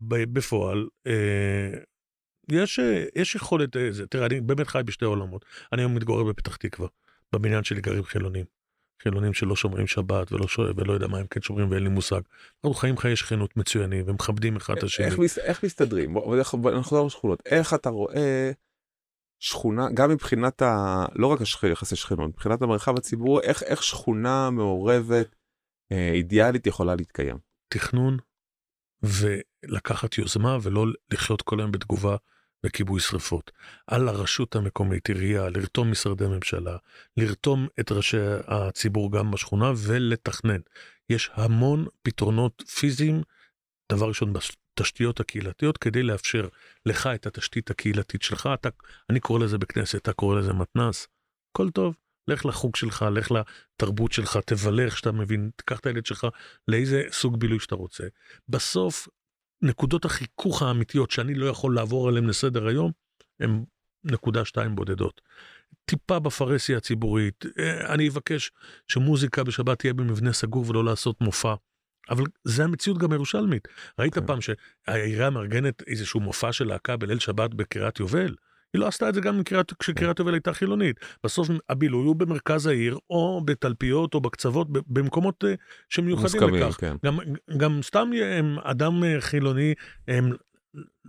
[0.00, 1.78] בפועל, אה,
[2.50, 2.80] יש,
[3.16, 5.44] יש יכולת, אה, זה, תראה, אני באמת חי בשתי עולמות.
[5.72, 6.88] אני היום מתגורר בפתח תקווה,
[7.32, 8.44] בבניין שלי גרים חילונים.
[9.02, 12.20] חילונים שלא שומרים שבת ולא, שואל, ולא יודע מה הם כן שומרים ואין לי מושג.
[12.64, 15.06] אנחנו חיים חיי שכנות מצוינים ומכבדים אחד את השני.
[15.06, 16.14] איך, איך מסתדרים?
[16.14, 17.42] בוא, בוא נחזור לשכונות.
[17.46, 18.50] איך אתה רואה
[19.46, 21.04] שכונה, גם מבחינת ה...
[21.14, 21.40] לא רק
[21.72, 25.36] יחסי שכנות, מבחינת המרחב הציבורי, איך, איך שכונה מעורבת,
[25.92, 27.38] אה, אידיאלית יכולה להתקיים?
[27.68, 28.16] תכנון
[29.02, 32.16] ולקחת יוזמה ולא לחיות כל היום בתגובה
[32.66, 33.50] וכיבוי שרפות.
[33.86, 36.76] על הרשות המקומית, עירייה, לרתום משרדי ממשלה,
[37.16, 40.60] לרתום את ראשי הציבור גם בשכונה ולתכנן.
[41.10, 43.22] יש המון פתרונות פיזיים,
[43.92, 44.32] דבר ראשון
[44.80, 46.48] התשתיות הקהילתיות כדי לאפשר
[46.86, 48.48] לך את התשתית הקהילתית שלך.
[48.54, 48.68] אתה,
[49.10, 51.08] אני קורא לזה בכנסת, אתה קורא לזה מתנ"ס,
[51.52, 51.94] הכל טוב.
[52.28, 56.26] לך לחוג שלך, לך לתרבות שלך, תבלה איך שאתה מבין, תיקח את הילד שלך
[56.68, 58.04] לאיזה סוג בילוי שאתה רוצה.
[58.48, 59.08] בסוף,
[59.62, 62.92] נקודות החיכוך האמיתיות שאני לא יכול לעבור עליהן לסדר היום,
[63.40, 63.64] הן
[64.04, 65.20] נקודה שתיים בודדות.
[65.84, 68.50] טיפה בפרהסיה הציבורית, אה, אני אבקש
[68.88, 71.54] שמוזיקה בשבת תהיה במבנה סגור ולא לעשות מופע.
[72.10, 73.68] אבל זה המציאות גם הירושלמית.
[73.98, 74.26] ראית כן.
[74.26, 78.34] פעם שהעירייה מארגנת איזשהו מופע של להקה בליל שבת בקריית יובל?
[78.74, 79.40] היא לא עשתה את זה גם
[79.78, 81.00] כשקריית יובל הייתה חילונית.
[81.24, 85.54] בסוף הבילוי הוא במרכז העיר, או בתלפיות או בקצוות, במקומות אה,
[85.88, 86.76] שמיוחדים לכך.
[86.80, 86.96] כן.
[87.04, 87.18] גם,
[87.56, 89.74] גם סתם הם, אדם אה, חילוני,
[90.08, 90.32] הם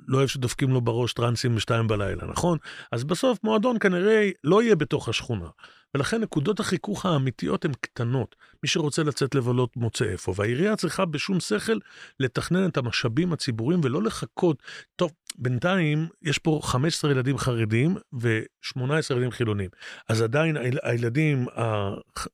[0.08, 2.58] לא אוהב שדופקים לו בראש טרנסים בשתיים בלילה, נכון?
[2.92, 5.48] אז בסוף מועדון כנראה לא יהיה בתוך השכונה.
[5.96, 8.36] ולכן נקודות החיכוך האמיתיות הן קטנות.
[8.64, 10.34] מי שרוצה לצאת לבלות מוצא איפה.
[10.36, 11.78] והעירייה צריכה בשום שכל
[12.20, 14.64] לתכנן את המשאבים הציבוריים ולא לחכות.
[14.96, 19.70] טוב, בינתיים יש פה 15 ילדים חרדים ו-18 ילדים חילונים.
[20.10, 21.46] אז עדיין הילדים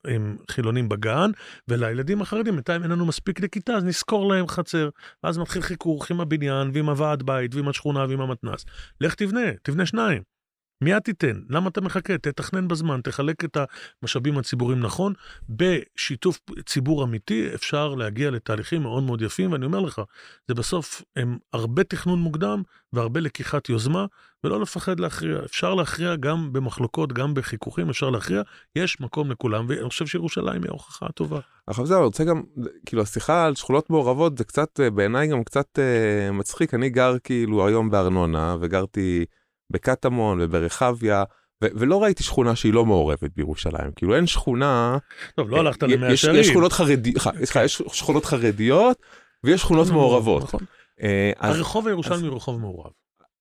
[0.06, 1.32] הם חילונים בגן,
[1.68, 4.90] ולילדים החרדים בינתיים אין לנו מספיק לכיתה, אז נזכור להם חצר.
[5.24, 8.66] ואז מתחיל חיכוך עם הבניין ועם הוועד בית ועם השכונה ועם המתנ"ס.
[9.02, 10.33] לך תבנה, תבנה שניים.
[10.82, 12.18] מיד תיתן, למה אתה מחכה?
[12.18, 13.58] תתכנן בזמן, תחלק את
[14.02, 15.14] המשאבים הציבוריים נכון.
[15.50, 20.02] בשיתוף ציבור אמיתי אפשר להגיע לתהליכים מאוד מאוד יפים, ואני אומר לך,
[20.48, 22.62] זה בסוף הם הרבה תכנון מוקדם
[22.94, 24.06] והרבה לקיחת יוזמה,
[24.44, 25.40] ולא לפחד להכריע.
[25.46, 28.42] אפשר להכריע גם במחלוקות, גם בחיכוכים, אפשר להכריע,
[28.76, 31.40] יש מקום לכולם, ואני חושב שירושלים היא ההוכחה הטובה.
[31.68, 32.44] עכשיו זהו, אני רוצה גם,
[32.86, 37.68] כאילו השיחה על שכונות מעורבות זה קצת, בעיניי גם קצת אה, מצחיק, אני גר כאילו
[37.68, 39.26] היום בארנונה, וגרתי...
[39.70, 41.24] בקטמון וברחביה,
[41.64, 44.98] ו- ולא ראיתי שכונה שהיא לא מעורבת בירושלים, כאילו אין שכונה...
[45.36, 46.40] טוב, לא הלכת למאה שערים.
[46.40, 48.98] יש שכונות חרדיות, סליחה, יש שכונות חרדיות
[49.44, 50.44] ויש שכונות מעורבות.
[50.44, 50.60] נכון.
[51.02, 52.92] אה, הרחוב הירושלמי הוא רחוב מעורב.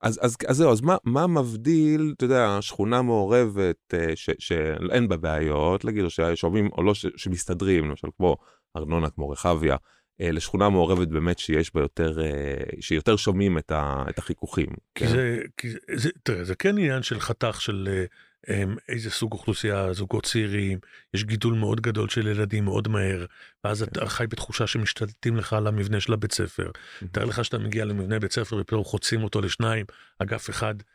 [0.02, 5.08] אז, אז, אז זהו, אז מה, מה מבדיל, אתה יודע, שכונה מעורבת אה, ש, שאין
[5.08, 8.37] בה בעיות, להגיד, או ששומעים, או לא, ש, שמסתדרים, למשל כמו
[8.76, 9.78] ארנונה, כמו רחביה, אה,
[10.20, 14.68] לשכונה מעורבת באמת שיש בה יותר, אה, שיותר שומעים את, ה, את החיכוכים.
[14.94, 15.11] כי כן?
[15.11, 17.88] זה, כי זה, תראה, זה כן עניין של חתך של
[18.48, 20.79] אה, איזה סוג אוכלוסייה, זוגות צעירים,
[21.14, 23.27] יש גידול מאוד גדול של ילדים מאוד מהר,
[23.64, 24.07] ואז אתה כן.
[24.07, 26.70] חי בתחושה שמשתלטים לך על המבנה של הבית ספר.
[27.12, 29.87] תאר לך שאתה מגיע למבנה בית ספר ופתאום חוצים אותו לשניים,
[30.18, 30.91] אגף אחד אה, אה,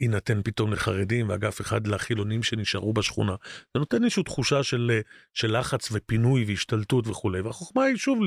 [0.00, 3.34] יינתן פתאום לחרדים ואגף אחד לחילונים שנשארו בשכונה.
[3.74, 5.00] זה נותן איזושהי תחושה של, אה,
[5.34, 8.18] של לחץ ופינוי והשתלטות וכולי, והחוכמה היא שוב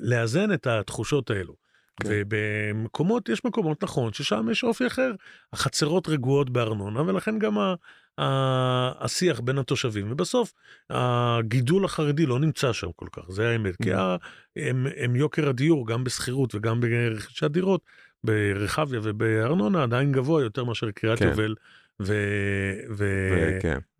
[0.00, 1.54] לאזן את התחושות האלו.
[2.00, 2.08] כן.
[2.12, 5.12] ובמקומות, יש מקומות, נכון, ששם יש אופי אחר.
[5.52, 7.74] החצרות רגועות בארנונה, ולכן גם ה,
[8.18, 10.12] ה, השיח בין התושבים.
[10.12, 10.52] ובסוף,
[10.90, 13.76] הגידול החרדי לא נמצא שם כל כך, זה האמת.
[13.82, 14.16] כי ה,
[14.56, 17.80] הם, הם יוקר הדיור, גם בשכירות וגם ברכישת דירות,
[18.24, 21.28] ברחביה ובארנונה עדיין גבוה יותר מאשר קריית כן.
[21.28, 21.54] יובל.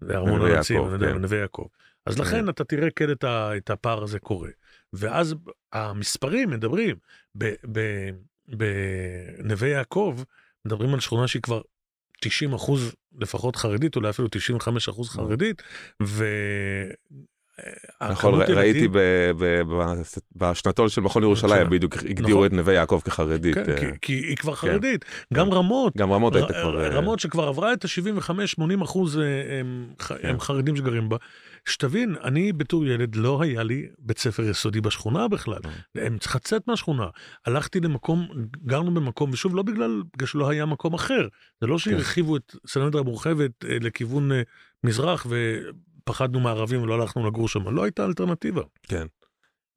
[0.00, 1.16] וארמון הנציב, כן.
[1.16, 1.66] ונווה יעקב.
[2.06, 2.22] אז כן.
[2.22, 4.50] לכן אתה תראה כן את, ה, את הפער הזה קורה.
[4.92, 5.34] ואז
[5.72, 6.96] המספרים מדברים,
[8.48, 10.22] בנווה יעקב
[10.64, 11.60] מדברים על שכונה שהיא כבר
[12.20, 15.62] 90 אחוז לפחות חרדית, אולי אפילו 95 אחוז חרדית,
[16.02, 16.24] ו...
[18.10, 18.88] נכון, ראיתי
[20.36, 22.46] בשנתון של מכון ירושלים, בדיוק הגדירו נכון.
[22.46, 23.54] את נווה יעקב כחרדית.
[23.54, 24.68] כן, אה, כי היא כבר כן.
[24.68, 25.04] חרדית.
[25.34, 26.84] גם רמות, גם רמות הייתה כבר...
[26.84, 29.24] אה, רמות שכבר עברה את ה-75-80 אחוז אה,
[29.98, 30.14] כן.
[30.22, 31.16] הם חרדים שגרים בה.
[31.68, 35.58] שתבין, אני בתור ילד לא היה לי בית ספר יסודי בשכונה בכלל.
[35.94, 37.06] הם צריכים לצאת מהשכונה.
[37.46, 38.28] הלכתי למקום,
[38.66, 41.28] גרנו במקום, ושוב, לא בגלל, בגלל שלא היה מקום אחר.
[41.60, 44.30] זה לא שהרחיבו את סנדרה המורחבת לכיוון
[44.84, 45.26] מזרח,
[46.04, 48.62] פחדנו מערבים ולא הלכנו לגור שם, לא הייתה אלטרנטיבה.
[48.82, 49.06] כן.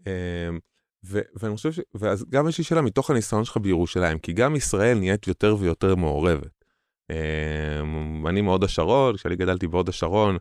[0.07, 0.59] אמ,
[1.05, 1.79] ו- ואני חושב ש...
[1.93, 5.95] ואז גם יש לי שאלה מתוך הניסיון שלך בירושלים, כי גם ישראל נהיית יותר ויותר
[5.95, 6.63] מעורבת.
[7.09, 10.38] אמ, אני מהוד השרון, כשאני גדלתי בהוד השרון,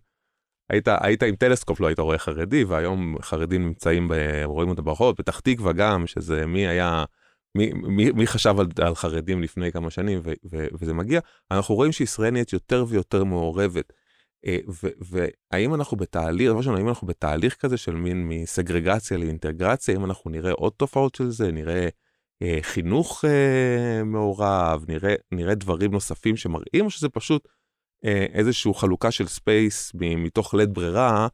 [0.71, 4.15] היית, היית עם טלסקופ, לא היית רואה חרדי, והיום חרדים נמצאים, ב,
[4.45, 7.05] רואים אותם ברחוב, פתח תקווה גם, שזה מי היה,
[7.55, 11.21] מי, מי, מי חשב על, על חרדים לפני כמה שנים, ו, ו, וזה מגיע.
[11.51, 13.93] אנחנו רואים שישראל נהיית יותר ויותר מעורבת.
[14.47, 14.59] אה,
[15.01, 20.31] והאם אנחנו בתהליך, דבר ראשון, האם אנחנו בתהליך כזה של מין מסגרגציה לאינטגרציה, האם אנחנו
[20.31, 21.89] נראה עוד תופעות של זה, נראה
[22.43, 27.49] אה, חינוך אה, מעורב, נראה, נראה דברים נוספים שמראים, או שזה פשוט
[28.05, 31.29] אה, איזושהי חלוקה של space מתוך לית ברירה,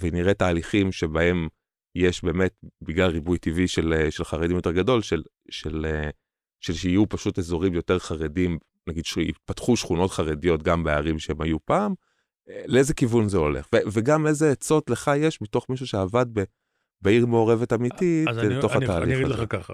[0.00, 1.48] ונראה תהליכים שבהם
[1.94, 6.10] יש באמת, בגלל ריבוי טבעי של, של חרדים יותר גדול, של, של, אה,
[6.60, 11.94] של שיהיו פשוט אזורים יותר חרדים נגיד שיפתחו שכונות חרדיות גם בערים שהם היו פעם,
[12.66, 16.44] לאיזה כיוון זה הולך, ו- וגם איזה עצות לך יש מתוך מישהו שעבד ב-
[17.02, 19.02] בעיר מעורבת אמיתית, לתוך אני, התהליך הזה.
[19.02, 19.72] אני אגיד לך ככה,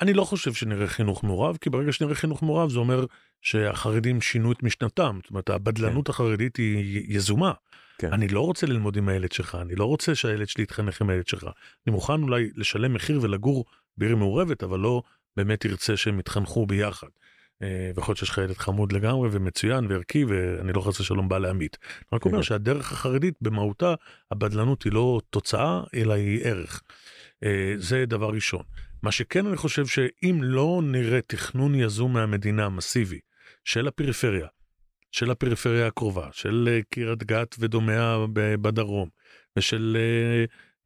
[0.00, 3.06] אני לא חושב שנראה חינוך מעורב, כי ברגע שנראה חינוך מעורב זה אומר
[3.42, 6.10] שהחרדים שינו את משנתם, זאת אומרת הבדלנות כן.
[6.10, 7.52] החרדית היא יזומה.
[7.98, 8.12] כן.
[8.12, 11.26] אני לא רוצה ללמוד עם הילד שלך, אני לא רוצה שהילד שלי יתחנך עם הילד
[11.26, 11.44] שלך.
[11.86, 13.64] אני מוכן אולי לשלם מחיר ולגור
[13.96, 15.02] בעיר מעורבת, אבל לא
[15.36, 17.08] באמת ירצה שהם יתחנכו ביחד.
[17.62, 21.38] אה, ויכול להיות שיש לך ילד חמוד לגמרי ומצוין וערכי ואני לא חס ושלום בא
[21.38, 21.76] להמית.
[21.82, 23.94] אני רק אומר שהדרך החרדית במהותה
[24.30, 26.82] הבדלנות היא לא תוצאה אלא היא ערך.
[27.44, 28.62] אה, זה דבר ראשון.
[29.02, 33.18] מה שכן אני חושב שאם לא נראה תכנון יזום מהמדינה מסיבי
[33.64, 34.46] של הפריפריה,
[35.10, 39.08] של הפריפריה הקרובה, של אה, קריית גת ודומיה בדרום,
[39.58, 39.96] ושל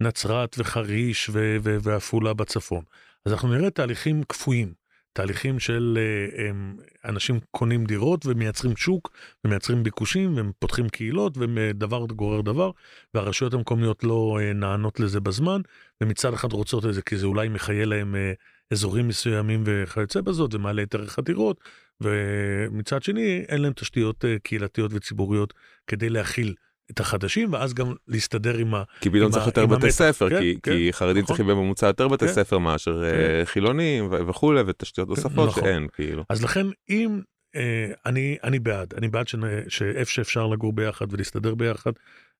[0.00, 1.31] נצרת וחריש
[1.62, 2.85] ועפולה בצפון,
[3.26, 4.77] אז אנחנו נראה תהליכים קפואים.
[5.18, 9.11] תהליכים של אה, הם, אנשים קונים דירות ומייצרים שוק
[9.44, 12.70] ומייצרים ביקושים והם פותחים קהילות ודבר גורר דבר
[13.14, 15.61] והרשויות המקומיות לא אה, נענות לזה בזמן
[16.00, 18.33] ומצד אחד רוצות את זה כי זה אולי מחיה להם אה,
[18.70, 21.61] אזורים מסוימים וכיוצא בזאת זה מעלה את ערך הדירות
[22.00, 25.54] ומצד שני אין להם תשתיות קהילתיות וציבוריות
[25.87, 26.54] כדי להכיל
[26.90, 28.83] את החדשים ואז גם להסתדר עם ה...
[29.01, 31.37] כי פתאום צריך יותר בתי ספר, כן, כי, כן, כי חרדים נכון.
[31.37, 33.20] צריכים בממוצע יותר בתי כן, ספר מאשר כן.
[33.20, 35.62] אה, חילונים וכולי ותשתיות כן, נוספות נכון.
[35.64, 36.24] שאין כאילו.
[36.29, 37.20] אז לכן אם
[37.57, 39.27] אה, אני אני בעד אני בעד
[39.68, 41.92] שאיפה שאפשר לגור ביחד ולהסתדר ביחד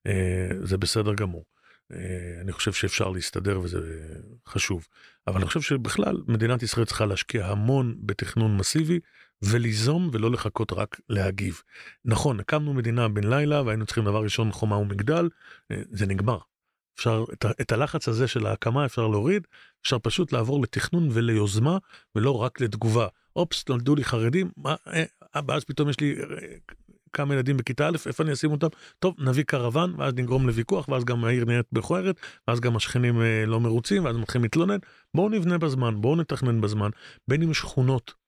[0.07, 1.45] אה, זה בסדר גמור.
[1.93, 3.79] אה, אני חושב שאפשר להסתדר וזה
[4.47, 4.87] חשוב
[5.27, 8.99] אבל אני חושב שבכלל מדינת ישראל צריכה להשקיע המון בתכנון מסיבי
[9.41, 11.61] וליזום ולא לחכות רק להגיב.
[12.05, 15.29] נכון, הקמנו מדינה בן לילה והיינו צריכים דבר ראשון חומה ומגדל,
[15.71, 16.37] אה, זה נגמר.
[16.95, 19.47] אפשר, את, את הלחץ הזה של ההקמה אפשר להוריד,
[19.81, 21.77] אפשר פשוט לעבור לתכנון וליוזמה
[22.15, 23.07] ולא רק לתגובה.
[23.35, 25.03] אופס, נולדו לי חרדים, מה, אה,
[25.47, 26.25] ואז פתאום יש לי אה,
[27.13, 28.67] כמה ילדים בכיתה א', איפה אני אשים אותם?
[28.99, 32.15] טוב, נביא קרוון, ואז נגרום לוויכוח, ואז גם העיר נהיית בכוערת,
[32.47, 34.77] ואז גם השכנים אה, לא מרוצים, ואז מתחילים להתלונן.
[35.13, 36.89] בואו נבנה בזמן, בואו נתכנן בזמן,
[37.27, 38.18] בין אם שכונות אה,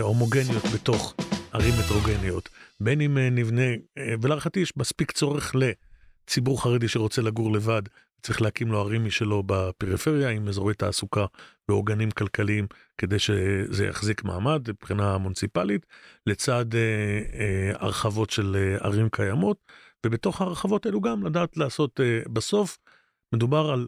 [0.00, 1.14] הומוגניות בתוך
[1.52, 2.48] ערים מטרוגניות,
[2.80, 3.62] בין אם אה, נבנה,
[3.98, 7.82] אה, ולהערכתי יש מספיק צורך לציבור חרדי שרוצה לגור לבד,
[8.22, 11.26] צריך להקים לו ערים משלו בפריפריה עם אזורי תעסוקה
[11.68, 12.66] ועוגנים כלכליים
[12.98, 15.86] כדי שזה יחזיק מעמד מבחינה מוניציפלית,
[16.26, 16.80] לצד אה,
[17.40, 19.56] אה, הרחבות של אה, ערים קיימות,
[20.06, 22.78] ובתוך ההרחבות האלו גם לדעת לעשות, אה, בסוף
[23.32, 23.86] מדובר על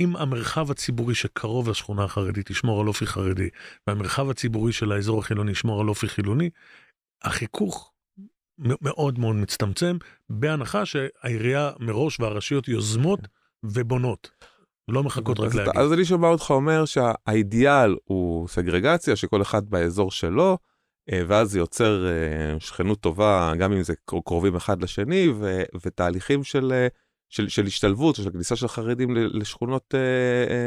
[0.00, 3.48] אם המרחב הציבורי שקרוב לשכונה החרדית ישמור על אופי חרדי,
[3.86, 6.50] והמרחב הציבורי של האזור החילוני ישמור על אופי חילוני,
[7.22, 7.92] החיכוך
[8.58, 9.96] מאוד מאוד מצטמצם,
[10.30, 13.20] בהנחה שהעירייה מראש והרשויות יוזמות
[13.62, 14.30] ובונות.
[14.88, 15.72] לא מחכות רק להגיד.
[15.76, 20.58] אז אני שומע אותך אומר שהאידיאל הוא סגרגציה, שכל אחד באזור שלו,
[21.12, 23.94] אה, ואז זה יוצר אה, שכנות טובה, גם אם זה
[24.24, 26.88] קרובים אחד לשני, ו, ותהליכים של, אה,
[27.30, 29.94] של, של השתלבות, של כניסה של חרדים לשכונות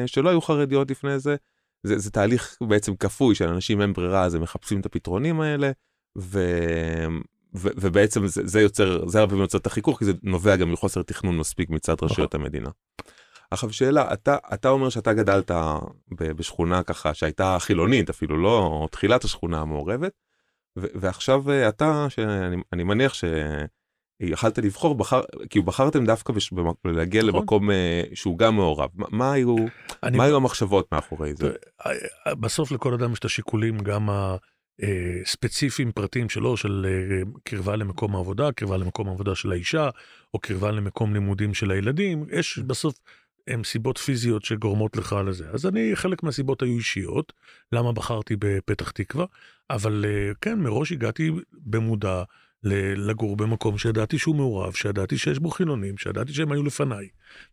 [0.06, 1.36] שלא היו חרדיות לפני זה.
[1.84, 5.72] זה, זה תהליך בעצם כפוי של אנשים אין ברירה, אז הם מחפשים את הפתרונים האלה,
[6.18, 6.40] ו,
[7.56, 10.72] ו, ובעצם זה, זה יוצר, זה הרבה פעמים יוצר את החיכוך, כי זה נובע גם
[10.72, 12.10] מחוסר תכנון מספיק מצד נכון.
[12.10, 12.70] רשויות המדינה.
[13.52, 15.52] עכשיו שאלה, אתה, אתה אומר שאתה גדלת
[16.12, 20.12] בשכונה ככה שהייתה חילונית, אפילו לא תחילת השכונה המעורבת,
[20.76, 23.14] ועכשיו אה, אתה, שאני מניח
[24.22, 26.54] שיכלת לבחור, בחר, כי בחרתם דווקא בש,
[26.86, 27.40] להגיע נכון.
[27.40, 28.90] למקום אה, שהוא גם מעורב.
[28.96, 29.56] מה, מה, היו,
[30.04, 31.52] אני, מה היו המחשבות מאחורי זה?
[31.86, 34.10] אה, בסוף לכל אדם יש את השיקולים גם
[35.24, 36.86] הספציפיים פרטיים שלו, של
[37.44, 39.90] קרבה למקום העבודה, קרבה למקום העבודה של האישה,
[40.34, 42.26] או קרבה למקום לימודים של הילדים.
[42.32, 43.00] יש בסוף
[43.48, 45.46] הם סיבות פיזיות שגורמות לך לזה.
[45.54, 47.34] אז אני, חלק מהסיבות היו אישיות,
[47.72, 49.26] למה בחרתי בפתח תקווה,
[49.70, 52.24] אבל אה, כן, מראש הגעתי במודע
[52.64, 57.08] לגור במקום שידעתי שהוא מעורב, שידעתי שיש בו חילונים, שידעתי שהם היו לפניי,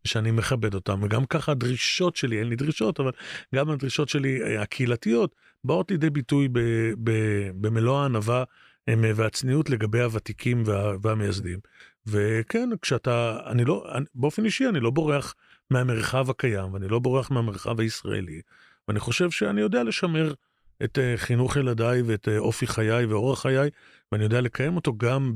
[0.05, 3.11] ושאני מכבד אותם, וגם ככה הדרישות שלי, אין לי דרישות, אבל
[3.55, 5.35] גם הדרישות שלי אה, הקהילתיות
[5.65, 6.59] באות לידי ביטוי ב,
[7.05, 7.11] ב,
[7.55, 8.45] במלוא הענווה
[8.89, 11.59] אה, והצניעות לגבי הוותיקים וה, והמייסדים.
[12.07, 15.35] וכן, כשאתה, אני לא, אני, באופן אישי אני לא בורח
[15.71, 18.41] מהמרחב הקיים, ואני לא בורח מהמרחב הישראלי,
[18.89, 20.33] ואני חושב שאני יודע לשמר
[20.85, 23.71] את uh, חינוך ילדיי ואת uh, אופי חיי ואורח חיי,
[24.13, 25.33] ואני יודע לקיים אותו גם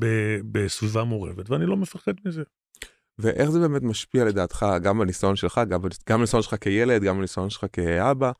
[0.53, 2.43] בסביבה מעורבת, ואני לא מפחד מזה.
[3.19, 7.51] ואיך זה באמת משפיע לדעתך, גם בניסיון שלך, גם, גם בניסיון שלך כילד, גם בניסיון
[7.51, 8.33] שלך כאבא,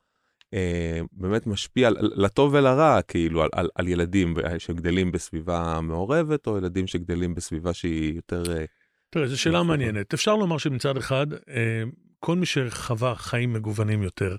[0.53, 6.57] אה, באמת משפיע על, לטוב ולרע, כאילו, על, על, על ילדים שגדלים בסביבה מעורבת, או
[6.57, 8.57] ילדים שגדלים בסביבה שהיא יותר...
[8.57, 8.65] אה,
[9.09, 10.13] תראה, זו שאלה מעניינת.
[10.13, 11.83] אפשר לומר שמצד אחד, אה,
[12.19, 14.35] כל מי שחווה חיים מגוונים יותר,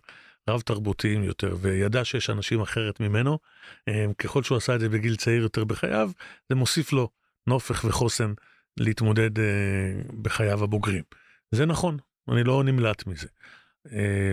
[0.49, 3.39] רב תרבותיים יותר, וידע שיש אנשים אחרת ממנו,
[3.89, 6.11] אה, ככל שהוא עשה את זה בגיל צעיר יותר בחייו,
[6.49, 7.09] זה מוסיף לו
[7.47, 8.33] נופך וחוסן
[8.77, 9.31] להתמודד
[10.23, 11.03] בחייו הבוגרים.
[11.51, 13.27] זה נכון, אני לא נמלט מזה.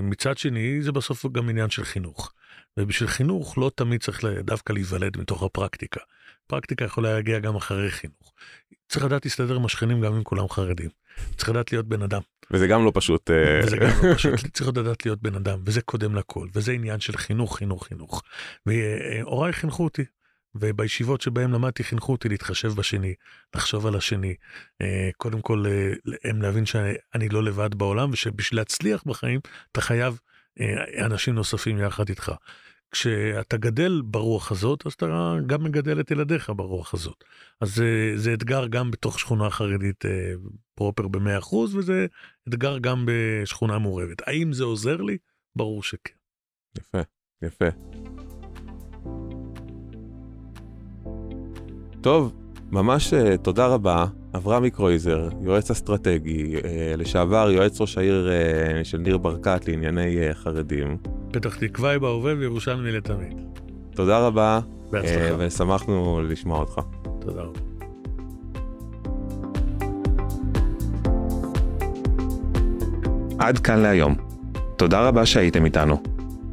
[0.03, 2.33] מצד שני, זה בסוף גם עניין של חינוך.
[2.77, 5.99] ובשביל חינוך לא תמיד צריך דווקא להיוולד מתוך הפרקטיקה.
[6.47, 8.33] פרקטיקה יכולה להגיע גם אחרי חינוך.
[8.89, 10.89] צריך לדעת להסתדר עם השכנים גם אם כולם חרדים.
[11.37, 12.21] צריך לדעת להיות בן אדם.
[12.51, 13.31] וזה גם לא פשוט.
[13.31, 16.99] אה, וזה גם לא פשוט, צריך לדעת להיות בן אדם, וזה קודם לכל, וזה עניין
[16.99, 18.23] של חינוך, חינוך, חינוך.
[18.65, 20.03] והוריי חינכו אותי,
[20.55, 23.13] ובישיבות שבהם למדתי חינכו אותי להתחשב בשני,
[23.55, 24.35] לחשוב על השני.
[24.81, 25.93] אה, קודם כל, אה,
[26.29, 29.39] הם להבין שאני לא לבד בעולם, ושבשביל להצליח בחיים,
[29.71, 30.19] אתה חייב
[31.05, 32.31] אנשים נוספים יחד איתך.
[32.93, 37.23] כשאתה גדל ברוח הזאת, אז אתה גם מגדל את ילדיך ברוח הזאת.
[37.61, 40.33] אז זה, זה אתגר גם בתוך שכונה חרדית אה,
[40.75, 42.05] פרופר ב-100%, וזה
[42.49, 44.27] אתגר גם בשכונה מעורבת.
[44.27, 45.17] האם זה עוזר לי?
[45.55, 46.13] ברור שכן.
[46.77, 47.01] יפה,
[47.41, 47.65] יפה.
[52.01, 52.33] טוב,
[52.71, 54.05] ממש uh, תודה רבה.
[54.35, 56.63] אברהם קרויזר, יועץ אסטרטגי, uh,
[56.97, 60.97] לשעבר יועץ ראש העיר uh, של ניר ברקת לענייני uh, חרדים.
[61.31, 63.41] פתח תקווה היא בהווה וירושלמי לתמיד.
[63.95, 64.59] תודה רבה.
[64.91, 65.35] בהצלחה.
[65.37, 66.81] ושמחנו לשמוע אותך.
[67.21, 67.59] תודה רבה.
[73.39, 74.15] עד כאן להיום.
[74.77, 76.03] תודה רבה שהייתם איתנו.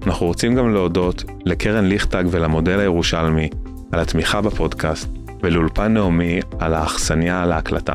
[0.07, 3.49] אנחנו רוצים גם להודות לקרן ליכטג ולמודל הירושלמי
[3.93, 5.09] על התמיכה בפודקאסט
[5.43, 7.95] ולאולפן נעמי על האכסניה להקלטה.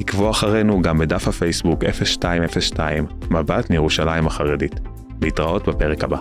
[0.00, 4.80] עקבו אחרינו גם בדף הפייסבוק 0202 מבט מירושלים החרדית.
[5.22, 6.18] להתראות בפרק הבא.